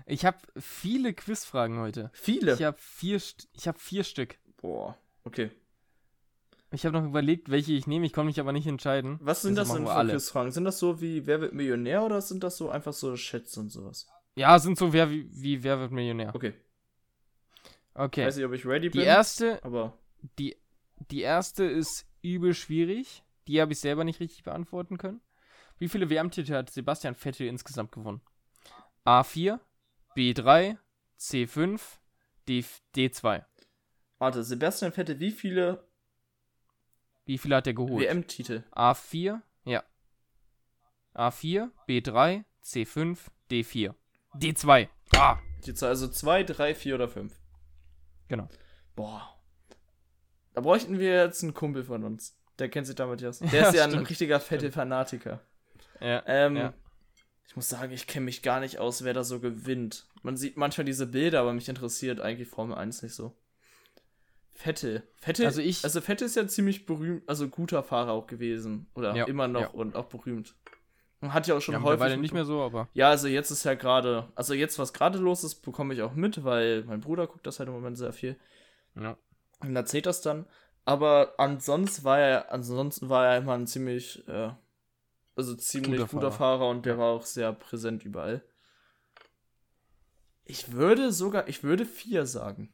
[0.05, 2.09] Ich habe viele Quizfragen heute.
[2.13, 2.53] Viele.
[2.53, 3.21] Ich habe vier,
[3.53, 4.37] ich hab vier Stück.
[4.57, 4.97] Boah.
[5.23, 5.51] Okay.
[6.73, 8.05] Ich habe noch überlegt, welche ich nehme.
[8.05, 9.19] Ich konnte mich aber nicht entscheiden.
[9.21, 10.13] Was sind Also das denn für alle.
[10.13, 10.51] Quizfragen?
[10.51, 13.69] Sind das so wie Wer wird Millionär oder sind das so einfach so Schätze und
[13.69, 14.07] sowas?
[14.35, 16.33] Ja, sind so wer wie, wie Wer wird Millionär.
[16.33, 16.53] Okay.
[17.93, 18.21] Okay.
[18.21, 19.01] Ich weiß nicht, ob ich ready bin.
[19.01, 19.97] Die erste, aber
[20.39, 20.55] die,
[21.11, 23.23] die erste ist übel schwierig.
[23.47, 25.19] Die habe ich selber nicht richtig beantworten können.
[25.77, 28.21] Wie viele WM-Titel hat Sebastian Vettel insgesamt gewonnen?
[29.05, 29.59] A4,
[30.15, 30.78] B3,
[31.19, 31.80] C5,
[32.47, 32.63] D,
[32.95, 33.45] D2.
[34.17, 35.88] warte, Sebastian Vettel, wie viele
[37.26, 38.04] Wie viele hat er geholt?
[38.04, 38.63] WM-Titel?
[38.71, 39.84] A4, ja.
[41.13, 43.17] A4, B3, C5,
[43.50, 43.93] D4.
[44.36, 44.88] D2.
[45.15, 47.39] Ah, Die Zahl, also zwei, drei, vier oder fünf.
[48.28, 48.47] genau.
[48.95, 49.38] Boah.
[50.54, 52.38] Da bräuchten wir jetzt einen Kumpel von uns.
[52.60, 53.39] Der kennt sich damit aus.
[53.52, 54.10] Der Ja, ist ja ein stimmt.
[54.10, 55.39] richtiger Vettel-Fanatiker.
[56.02, 56.74] Ja, Ähm, Ja.
[57.47, 60.06] Ich muss sagen, ich kenne mich gar nicht aus, wer da so gewinnt.
[60.23, 63.36] Man sieht manchmal diese Bilder, aber mich interessiert eigentlich Formel 1 nicht so.
[64.54, 65.04] Vettel.
[65.17, 68.88] Vettel, Also ich- also Vettel ist ja ziemlich berühmt, also guter Fahrer auch gewesen.
[68.93, 69.67] Oder Ja, immer noch ja.
[69.69, 70.56] und auch berühmt.
[71.19, 72.17] Und hat ja auch schon ja häufig.
[72.17, 75.43] nicht mehr so, aber Ja, also jetzt ist ja gerade, also jetzt, was gerade los
[75.43, 78.36] ist, bekomme ich auch mit, weil mein Bruder guckt das halt im Moment sehr viel.
[78.95, 79.17] ja.
[79.63, 80.47] Und erzählt das dann.
[80.86, 84.49] Aber ansonsten war er, ansonsten war er immer ein ziemlich, äh,
[85.41, 86.69] also ziemlich Guter guter, Fahrer.
[86.69, 88.43] und der war auch sehr präsent überall.
[90.45, 92.73] Ich würde sogar, ich würde vier sagen.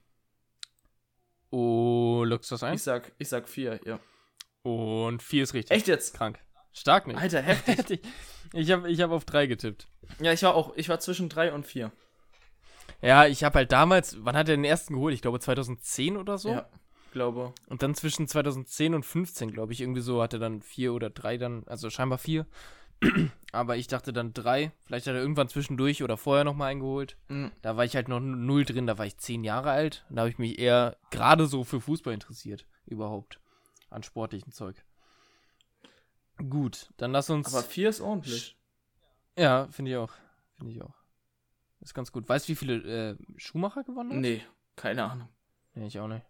[1.50, 2.76] Oh, lockst du das ein?
[2.76, 4.00] Ich sag, ich sag vier, ja.
[4.64, 5.76] Und vier ist richtig.
[5.76, 6.14] Echt jetzt?
[6.14, 6.40] Krank.
[6.74, 7.18] Stark nicht.
[7.18, 8.02] Alter, heftig.
[8.54, 9.90] Ich habe ich hab auf drei getippt.
[10.22, 11.92] ja, ich war auch, ich war zwischen drei und vier.
[13.02, 15.14] Ja, ich habe halt damals, wann hat er den ersten geholt?
[15.14, 16.52] Ich glaube 2010 oder so.
[16.52, 16.70] Ja,
[17.18, 17.54] glaube.
[17.68, 21.10] Und dann zwischen 2010 und 15, glaube ich, irgendwie so hat er dann vier oder
[21.10, 22.46] drei dann, also scheinbar vier.
[23.52, 24.72] Aber ich dachte dann drei.
[24.86, 27.18] Vielleicht hat er irgendwann zwischendurch oder vorher nochmal eingeholt.
[27.28, 27.52] Mhm.
[27.62, 30.06] Da war ich halt noch null drin, da war ich zehn Jahre alt.
[30.10, 32.66] Und da habe ich mich eher gerade so für Fußball interessiert.
[32.86, 33.40] Überhaupt.
[33.90, 34.84] An sportlichen Zeug.
[36.38, 37.54] Gut, dann lass uns.
[37.54, 38.58] Aber vier ist ordentlich.
[39.38, 40.14] ja, finde ich auch.
[40.58, 40.94] Finde ich auch.
[41.82, 42.28] Ist ganz gut.
[42.28, 44.20] Weißt du, wie viele äh, Schumacher gewonnen hat?
[44.20, 44.44] Nee,
[44.76, 45.30] keine Ahnung.
[45.74, 46.26] Nee, ich auch nicht.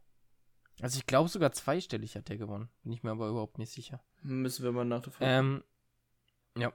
[0.81, 2.69] Also ich glaube sogar zweistellig hat der gewonnen.
[2.83, 3.99] Bin ich mir aber überhaupt nicht sicher.
[4.21, 5.31] Müssen wir mal nach der Frage.
[5.31, 5.63] Ähm,
[6.57, 6.71] ja.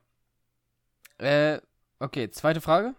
[1.19, 1.61] Äh,
[2.01, 2.95] okay, zweite Frage.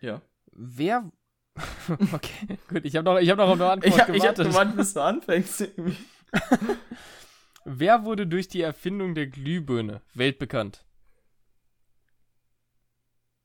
[0.00, 0.22] Ja.
[0.52, 1.10] Wer.
[2.12, 4.34] okay, gut, ich habe noch, ich hab noch auf eine Antwort Ich, hab- ich hab
[4.36, 4.48] gewartet.
[4.48, 5.68] gewartet, bis du anfängst.
[7.64, 10.84] Wer wurde durch die Erfindung der Glühbirne weltbekannt?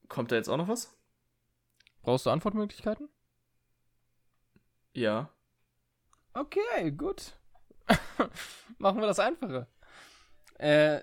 [0.07, 0.95] Kommt da jetzt auch noch was?
[2.03, 3.09] Brauchst du Antwortmöglichkeiten?
[4.95, 5.29] Ja.
[6.33, 7.33] Okay, gut.
[8.77, 9.67] Machen wir das einfacher.
[10.55, 11.01] Äh,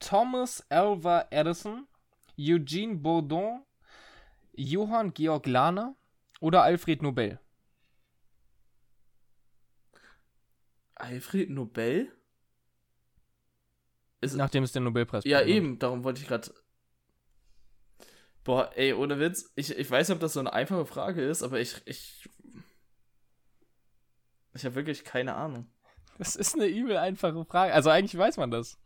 [0.00, 1.86] Thomas Alva Edison,
[2.38, 3.64] Eugene Bourdon,
[4.54, 5.94] Johann Georg Lahner
[6.40, 7.38] oder Alfred Nobel?
[10.96, 12.12] Alfred Nobel?
[14.20, 15.56] Ist, Nachdem es den Nobelpreis ja, bekommen hat.
[15.56, 16.52] eben, darum wollte ich gerade.
[18.42, 21.44] Boah, ey, ohne Witz, ich, ich weiß nicht, ob das so eine einfache Frage ist,
[21.44, 21.80] aber ich.
[21.84, 22.28] Ich,
[24.58, 25.66] ich habe wirklich keine Ahnung.
[26.18, 27.72] Das ist eine übel einfache Frage.
[27.72, 28.76] Also eigentlich weiß man das.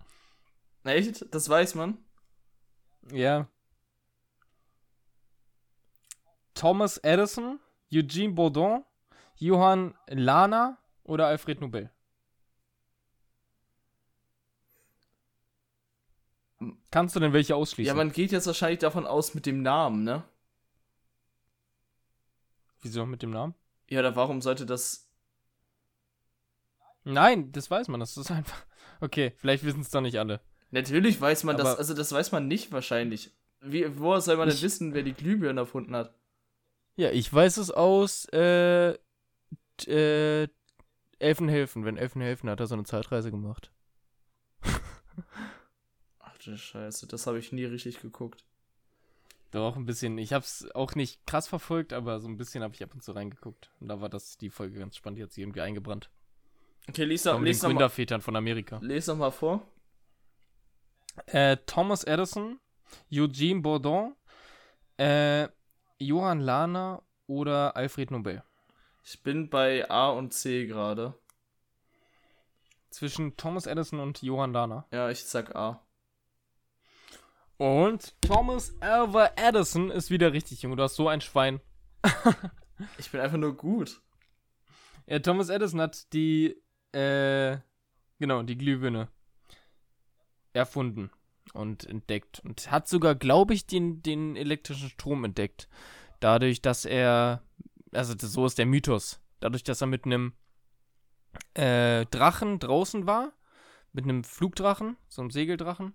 [0.84, 1.24] Echt?
[1.34, 1.98] Das weiß man?
[3.10, 3.48] Ja.
[6.54, 7.58] Thomas Edison,
[7.92, 8.84] Eugene Bourdon,
[9.36, 11.90] Johann Lahner oder Alfred Nobel?
[16.90, 17.88] Kannst du denn welche ausschließen?
[17.88, 20.22] Ja, man geht jetzt wahrscheinlich davon aus mit dem Namen, ne?
[22.82, 23.54] Wieso mit dem Namen?
[23.88, 25.11] Ja, oder warum sollte das.
[27.04, 28.00] Nein, das weiß man.
[28.00, 28.64] Das ist einfach.
[29.00, 30.40] Okay, vielleicht wissen es doch nicht alle.
[30.70, 33.30] Natürlich weiß man das, Aber- also das weiß man nicht wahrscheinlich.
[33.60, 36.14] Wie, woher soll man denn wissen, wer die Glühbirne erfunden hat?
[36.96, 38.96] Ja, ich weiß es aus äh,
[39.86, 40.48] äh,
[41.18, 41.84] Elfenhelfen.
[41.84, 43.70] Wenn Elfenhelfen hat er so eine Zeitreise gemacht.
[46.20, 48.44] Ach du Scheiße, das habe ich nie richtig geguckt.
[49.52, 50.16] Doch, ein bisschen.
[50.18, 53.12] Ich hab's auch nicht krass verfolgt, aber so ein bisschen habe ich ab und zu
[53.12, 53.70] reingeguckt.
[53.80, 56.10] Und da war das die Folge ganz spannend, die hat sie irgendwie eingebrannt.
[56.88, 58.78] Okay, lies doch, Von den lies doch, mal, Gründervätern von Amerika.
[58.82, 59.66] lies doch mal vor.
[61.26, 62.58] Äh, Thomas Edison,
[63.12, 64.16] Eugene Bourdon,
[64.98, 65.48] äh,
[65.98, 68.42] Johann Lahner oder Alfred Nobel.
[69.04, 71.14] Ich bin bei A und C gerade.
[72.90, 74.86] Zwischen Thomas Edison und Johann Lahner.
[74.92, 75.84] Ja, ich sag A.
[77.56, 80.76] Und Thomas Alva Edison ist wieder richtig, Junge.
[80.76, 81.60] Du hast so ein Schwein.
[82.98, 84.02] Ich bin einfach nur gut.
[85.06, 86.60] Ja, Thomas Edison hat die,
[86.92, 87.58] äh,
[88.18, 89.08] genau, die Glühbirne
[90.52, 91.10] erfunden
[91.52, 92.40] und entdeckt.
[92.44, 95.68] Und hat sogar, glaube ich, den, den elektrischen Strom entdeckt.
[96.20, 97.42] Dadurch, dass er,
[97.92, 100.34] also so ist der Mythos, dadurch, dass er mit einem
[101.54, 103.32] äh, Drachen draußen war,
[103.92, 105.94] mit einem Flugdrachen, so einem Segeldrachen,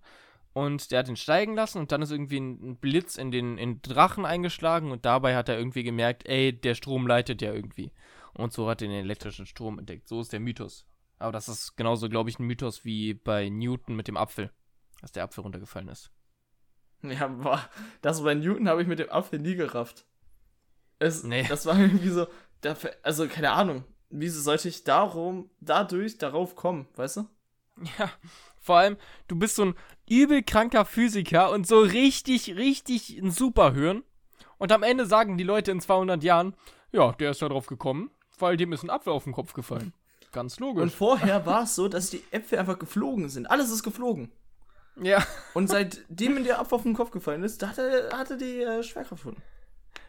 [0.53, 3.59] und der hat ihn steigen lassen und dann ist irgendwie ein, ein Blitz in den,
[3.59, 7.53] in den Drachen eingeschlagen und dabei hat er irgendwie gemerkt, ey, der Strom leitet ja
[7.53, 7.91] irgendwie.
[8.37, 10.07] Und so hat er den elektrischen Strom entdeckt.
[10.07, 10.85] So ist der Mythos.
[11.19, 14.51] Aber das ist genauso, glaube ich, ein Mythos wie bei Newton mit dem Apfel,
[15.01, 16.11] dass der Apfel runtergefallen ist.
[17.03, 17.61] Ja, boah,
[18.01, 20.05] das bei Newton habe ich mit dem Apfel nie gerafft.
[20.99, 21.45] Es, Nee.
[21.47, 22.27] Das war irgendwie so,
[22.61, 23.83] da, also keine Ahnung.
[24.09, 27.29] Wieso sollte ich darum, dadurch darauf kommen, weißt du?
[27.99, 28.11] Ja,
[28.59, 29.75] vor allem, du bist so ein
[30.09, 34.03] übel kranker Physiker und so richtig, richtig ein Superhirn.
[34.57, 36.55] Und am Ende sagen die Leute in 200 Jahren,
[36.91, 39.93] ja, der ist da drauf gekommen, weil dem ist ein Apfel auf den Kopf gefallen.
[40.31, 40.93] Ganz Und logisch.
[40.93, 43.49] vorher war es so, dass die Äpfel einfach geflogen sind.
[43.49, 44.31] Alles ist geflogen.
[45.01, 45.25] ja.
[45.53, 49.23] Und seitdem der Apfel auf den Kopf gefallen ist, da hat er, die äh, Schwerkraft
[49.23, 49.41] gefunden.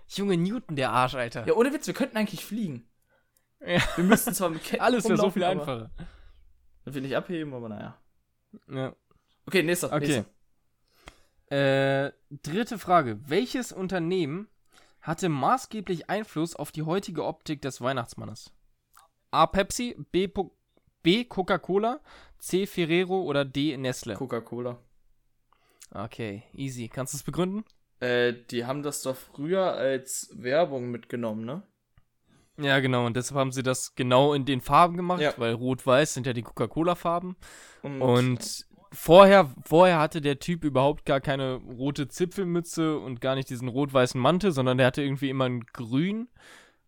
[0.09, 1.47] Junge Newton, der Arsch, Alter.
[1.47, 2.89] Ja, ohne Witz, wir könnten eigentlich fliegen.
[3.65, 3.81] Ja.
[3.97, 5.91] Wir müssten zwar mit Ketten Alles wäre so viel einfacher.
[6.85, 7.99] Dann will ich abheben, aber naja.
[8.71, 8.95] Ja.
[9.47, 9.93] Okay, nächster.
[9.93, 10.25] Okay.
[11.51, 13.19] Äh, dritte Frage.
[13.27, 14.49] Welches Unternehmen
[15.09, 18.53] hatte maßgeblich Einfluss auf die heutige Optik des Weihnachtsmannes?
[19.31, 19.47] A.
[19.47, 20.29] Pepsi, B.
[20.29, 20.55] Po
[21.03, 21.25] B.
[21.25, 22.01] Coca-Cola,
[22.39, 22.67] C.
[22.67, 23.77] Ferrero oder D.
[23.77, 24.15] Nestle?
[24.15, 24.79] Coca-Cola.
[25.93, 26.89] Okay, easy.
[26.89, 27.65] Kannst du es begründen?
[28.01, 31.63] Äh, die haben das doch früher als Werbung mitgenommen, ne?
[32.61, 33.07] Ja, genau.
[33.07, 35.33] Und deshalb haben sie das genau in den Farben gemacht, Ja.
[35.37, 37.37] weil Rot-Weiß sind ja die Coca-Cola-Farben.
[37.83, 43.51] Und, Und vorher, vorher hatte der Typ überhaupt gar keine rote Zipfelmütze und gar nicht
[43.51, 46.29] diesen rot-weißen Mantel, sondern der hatte irgendwie immer einen grün,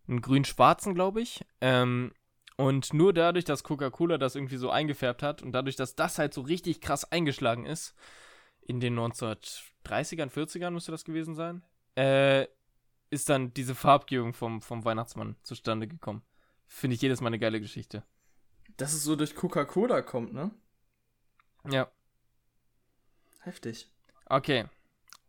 [0.07, 1.41] einen grün-schwarzen, glaube ich.
[1.61, 2.11] Ähm,
[2.57, 6.33] und nur dadurch, dass Coca-Cola das irgendwie so eingefärbt hat und dadurch, dass das halt
[6.33, 7.95] so richtig krass eingeschlagen ist,
[8.61, 11.63] in den 1930ern, 40ern müsste das gewesen sein,
[11.95, 12.45] äh,
[13.09, 16.21] ist dann diese Farbgebung vom, vom Weihnachtsmann zustande gekommen.
[16.67, 18.03] Finde ich jedes Mal eine geile Geschichte.
[18.77, 20.51] dass es so durch Coca-Cola kommt, ne?
[21.69, 21.91] Ja.
[23.41, 23.89] Heftig.
[24.25, 24.65] Okay.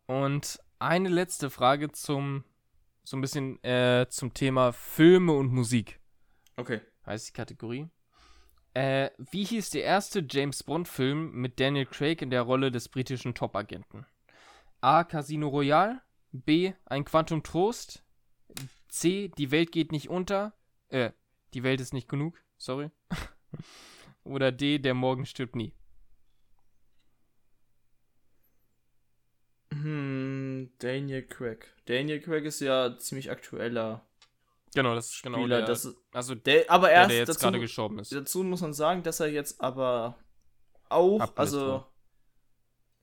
[0.06, 2.44] Und eine letzte Frage zum
[3.04, 6.00] so ein bisschen äh, zum Thema Filme und Musik.
[6.56, 6.80] Okay.
[7.04, 7.88] Heißt die Kategorie.
[8.74, 13.34] Äh, wie hieß der erste James Bond-Film mit Daniel Craig in der Rolle des britischen
[13.34, 14.06] Top-Agenten?
[14.80, 15.04] A.
[15.04, 16.00] Casino Royale,
[16.32, 16.72] B.
[16.86, 18.04] Ein Quantum Trost.
[18.88, 19.28] C.
[19.36, 20.54] Die Welt geht nicht unter.
[20.88, 21.10] Äh,
[21.54, 22.42] die Welt ist nicht genug.
[22.56, 22.90] Sorry.
[24.24, 24.78] Oder D.
[24.78, 25.74] Der Morgen stirbt nie.
[29.82, 31.66] Hm, Daniel Craig.
[31.86, 34.06] Daniel Craig ist ja ziemlich aktueller
[34.74, 35.58] Genau, das ist genau Spieler.
[35.58, 38.12] der, das ist, also der, aber der, erst der jetzt dazu, gerade gestorben ist.
[38.12, 40.18] dazu muss man sagen, dass er jetzt aber
[40.88, 41.86] auch, Abgelöst also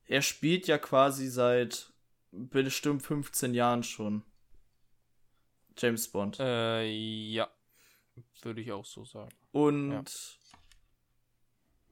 [0.06, 1.94] er spielt ja quasi seit
[2.32, 4.24] bestimmt 15 Jahren schon
[5.78, 6.40] James Bond.
[6.40, 7.48] Äh, ja.
[8.42, 9.32] Würde ich auch so sagen.
[9.52, 10.04] Und ja.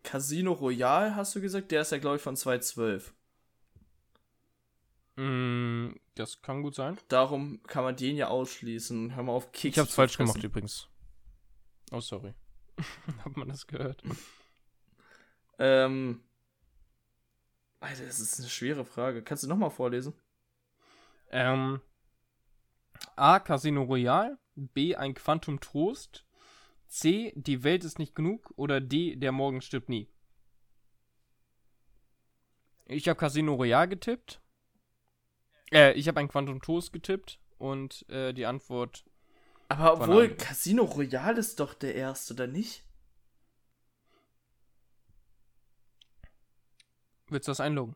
[0.03, 3.13] Casino Royale, hast du gesagt, der ist ja, glaube ich, von 2012.
[5.17, 6.97] Mm, das kann gut sein.
[7.07, 9.15] Darum kann man den ja ausschließen.
[9.15, 9.75] Hör mal auf Kicks.
[9.75, 10.33] Ich hab's falsch fressen.
[10.33, 10.87] gemacht übrigens.
[11.91, 12.33] Oh, sorry.
[13.25, 14.03] Hat man das gehört?
[15.57, 16.21] Ähm.
[17.79, 19.23] Alter, das ist eine schwere Frage.
[19.23, 20.13] Kannst du nochmal vorlesen?
[21.29, 21.81] Ähm,
[23.15, 23.39] A.
[23.39, 24.37] Casino Royale.
[24.55, 24.95] B.
[24.95, 26.25] Ein Quantum Trost.
[26.87, 27.33] C.
[27.35, 28.53] Die Welt ist nicht genug.
[28.55, 29.15] Oder D.
[29.15, 30.07] Der Morgen stirbt nie.
[32.85, 34.41] Ich habe Casino Royale getippt.
[35.71, 37.39] Äh, ich habe ein Quantum Trost getippt.
[37.57, 39.03] Und äh, die Antwort.
[39.69, 40.35] Aber obwohl.
[40.35, 42.83] Casino Royale ist doch der erste, oder nicht?
[47.29, 47.95] Willst du das einloggen?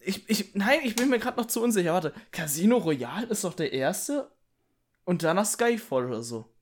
[0.00, 1.92] Ich, ich, nein, ich bin mir gerade noch zu unsicher.
[1.94, 4.30] Warte, Casino Royale ist doch der erste
[5.04, 6.52] und danach Skyfall oder so.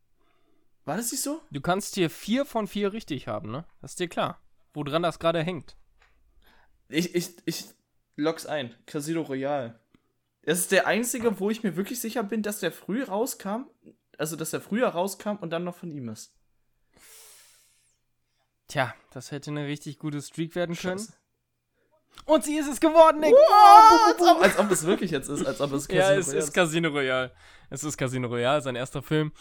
[0.85, 1.41] War das nicht so?
[1.51, 3.65] Du kannst hier vier von vier richtig haben, ne?
[3.81, 4.41] Das ist dir klar.
[4.75, 5.77] Woran das gerade hängt.
[6.89, 7.65] Ich, ich, ich
[8.17, 8.75] log's ein.
[8.87, 9.80] Casino Royale.
[10.43, 13.67] Das ist der einzige, wo ich mir wirklich sicher bin, dass der früh rauskam.
[14.17, 16.35] Also, dass der früher rauskam und dann noch von ihm ist.
[18.69, 21.07] Tja, das hätte eine richtig gute Streak werden können.
[22.25, 23.35] Und sie ist es geworden, Nick!
[23.35, 26.53] Als ob, als ob es wirklich jetzt ist, als ob es ja, es Royale ist
[26.53, 27.33] Casino Royale.
[27.71, 29.33] Es ist Casino Royale, sein erster Film.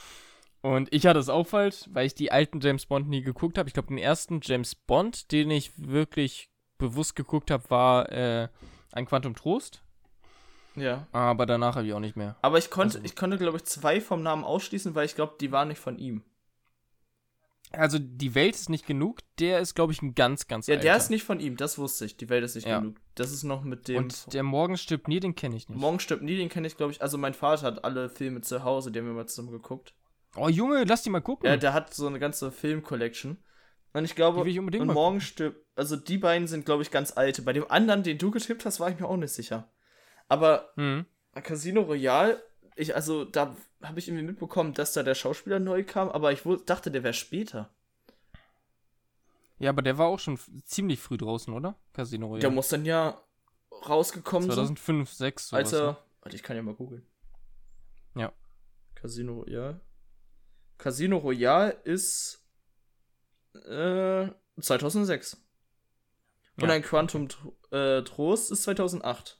[0.61, 3.69] Und ich hatte es auch falsch, weil ich die alten James Bond nie geguckt habe.
[3.69, 8.49] Ich glaube, den ersten James Bond, den ich wirklich bewusst geguckt habe, war äh,
[8.91, 9.83] ein Quantum Trost.
[10.79, 11.07] Ja.
[11.11, 12.35] Aber danach habe ich auch nicht mehr.
[12.41, 15.35] Aber ich konnte, Also- ich konnte, glaube ich, zwei vom Namen ausschließen, weil ich glaube,
[15.39, 16.23] die waren nicht von ihm.
[17.71, 19.19] Also, die Welt ist nicht genug.
[19.37, 21.03] Der ist, glaube ich, ein ganz, ganz Ja, der alter.
[21.03, 22.17] ist nicht von ihm, das wusste ich.
[22.17, 22.79] Die Welt ist nicht Ja.
[22.79, 22.95] genug.
[23.13, 23.97] Das ist noch mit dem.
[24.05, 25.79] Und der Morgen stirbt nie, den kenne ich nicht.
[25.79, 27.01] Morgen stirbt nie, den kenne ich, glaube ich.
[27.03, 29.93] Also, mein Vater hat alle Filme zu Hause, die haben wir mal zusammen geguckt.
[30.35, 31.47] Oh, Junge, lass die mal gucken.
[31.47, 33.37] Ja, der hat so eine ganze Film-Collection.
[33.93, 35.63] Und ich glaube, ich und morgen stirbt.
[35.75, 37.43] Also, die beiden sind, glaube ich, ganz alte.
[37.43, 39.69] Bei dem anderen, den du getippt hast, war ich mir auch nicht sicher.
[40.29, 41.05] Aber Hm.
[41.43, 42.41] Casino Royale,
[42.75, 46.43] ich, also, da habe ich irgendwie mitbekommen, dass da der Schauspieler neu kam, aber ich
[46.65, 47.69] dachte, der wäre später.
[49.57, 51.75] Ja, aber der war auch schon ziemlich früh draußen, oder?
[51.93, 52.41] Casino Royale.
[52.41, 53.21] Der muss dann ja
[53.87, 54.55] rausgekommen sein.
[54.55, 55.77] 2005, 6, sowas, Als ne?
[55.79, 56.03] er.
[56.21, 57.05] Warte, ich kann ja mal googeln.
[58.15, 58.31] Ja.
[58.95, 59.81] Casino Royale.
[60.77, 62.45] Casino Royale ist
[63.53, 64.27] äh,
[64.61, 65.35] 2006.
[66.57, 66.73] Und Ja.
[66.73, 67.27] ein Quantum
[67.71, 69.38] äh, Trost ist 2008.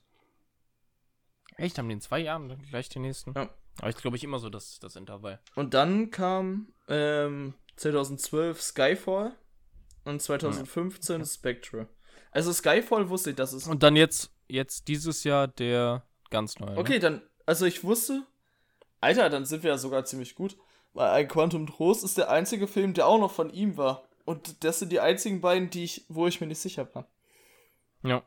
[1.59, 3.33] Echt, haben die in zwei Jahren dann gleich den nächsten?
[3.35, 3.49] Ja.
[3.79, 5.39] Aber ich glaube ich immer so das, das Intervall.
[5.55, 9.33] Und dann kam ähm, 2012 Skyfall
[10.05, 11.87] und 2015 Spectre.
[12.31, 13.67] Also Skyfall wusste ich, dass es.
[13.67, 16.77] Und dann jetzt, jetzt dieses Jahr der ganz neue.
[16.77, 18.25] Okay, dann, also ich wusste,
[19.01, 20.57] Alter, dann sind wir ja sogar ziemlich gut,
[20.93, 24.07] weil ein Quantum Trost ist der einzige Film, der auch noch von ihm war.
[24.25, 27.09] Und das sind die einzigen beiden, die ich, wo ich mir nicht sicher war.
[28.01, 28.09] Ne?
[28.11, 28.23] Ja.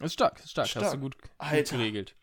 [0.00, 0.66] Ist stark, ist stark.
[0.66, 0.86] Stark.
[0.86, 2.16] Hast du gut, gut geregelt.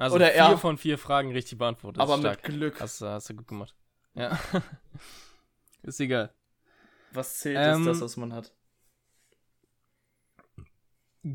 [0.00, 2.00] Also Oder vier er- von vier Fragen richtig beantwortet.
[2.00, 2.42] Aber mit.
[2.42, 2.80] Glück.
[2.80, 3.76] Hast, du- hast du gut gemacht.
[4.14, 4.38] Ja.
[5.82, 6.32] ist egal.
[7.12, 8.50] Was zählt, Ähm, ist das, was man hat.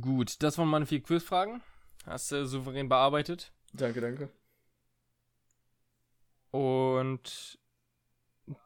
[0.01, 1.61] Gut, das waren meine vier Quizfragen.
[2.07, 3.53] Hast du souverän bearbeitet.
[3.74, 4.30] Danke, danke.
[6.49, 7.59] Und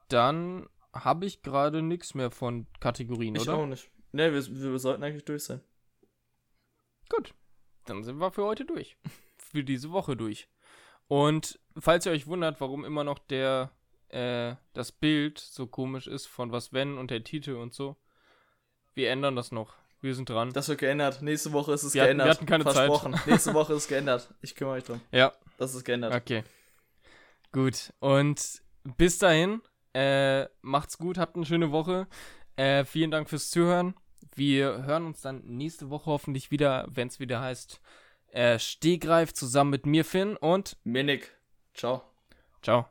[0.08, 3.56] dann habe ich gerade nichts mehr von Kategorien, Ich oder?
[3.58, 3.91] auch nicht.
[4.14, 5.62] Ne, wir, wir sollten eigentlich durch sein.
[7.10, 7.34] Gut.
[7.86, 8.95] Dann sind wir für heute durch.
[9.52, 10.47] für diese Woche durch.
[11.08, 13.72] Und falls ihr euch wundert, warum immer noch der,
[14.10, 17.95] äh, das Bild so komisch ist von was wenn und der Titel und so,
[18.93, 19.74] wir ändern das noch.
[20.02, 20.52] Wir sind dran.
[20.54, 21.22] Das wird geändert.
[21.22, 22.28] Nächste Woche ist es Wir hatten- geändert.
[22.28, 22.74] wir hatten keine Zeit.
[22.88, 23.16] Versprochen.
[23.26, 24.34] Nächste Woche ist geändert.
[24.41, 25.02] Ich kümmere mich drum.
[25.12, 26.14] ja, Das ist geändert.
[26.14, 26.43] okay.
[27.52, 27.93] Gut.
[28.00, 28.62] Und
[28.97, 29.62] bis dahin,
[29.93, 32.08] äh, macht's gut, habt eine schöne Woche.
[32.56, 33.95] Äh, vielen Dank fürs Zuhören.
[34.36, 37.82] Wir hören uns dann nächste Woche hoffentlich wieder, wenn es wieder heißt,
[38.32, 41.36] äh, Stehgreif zusammen mit mir, Finn, und Minik.
[41.73, 42.03] Ciao.
[42.61, 42.89] ciao.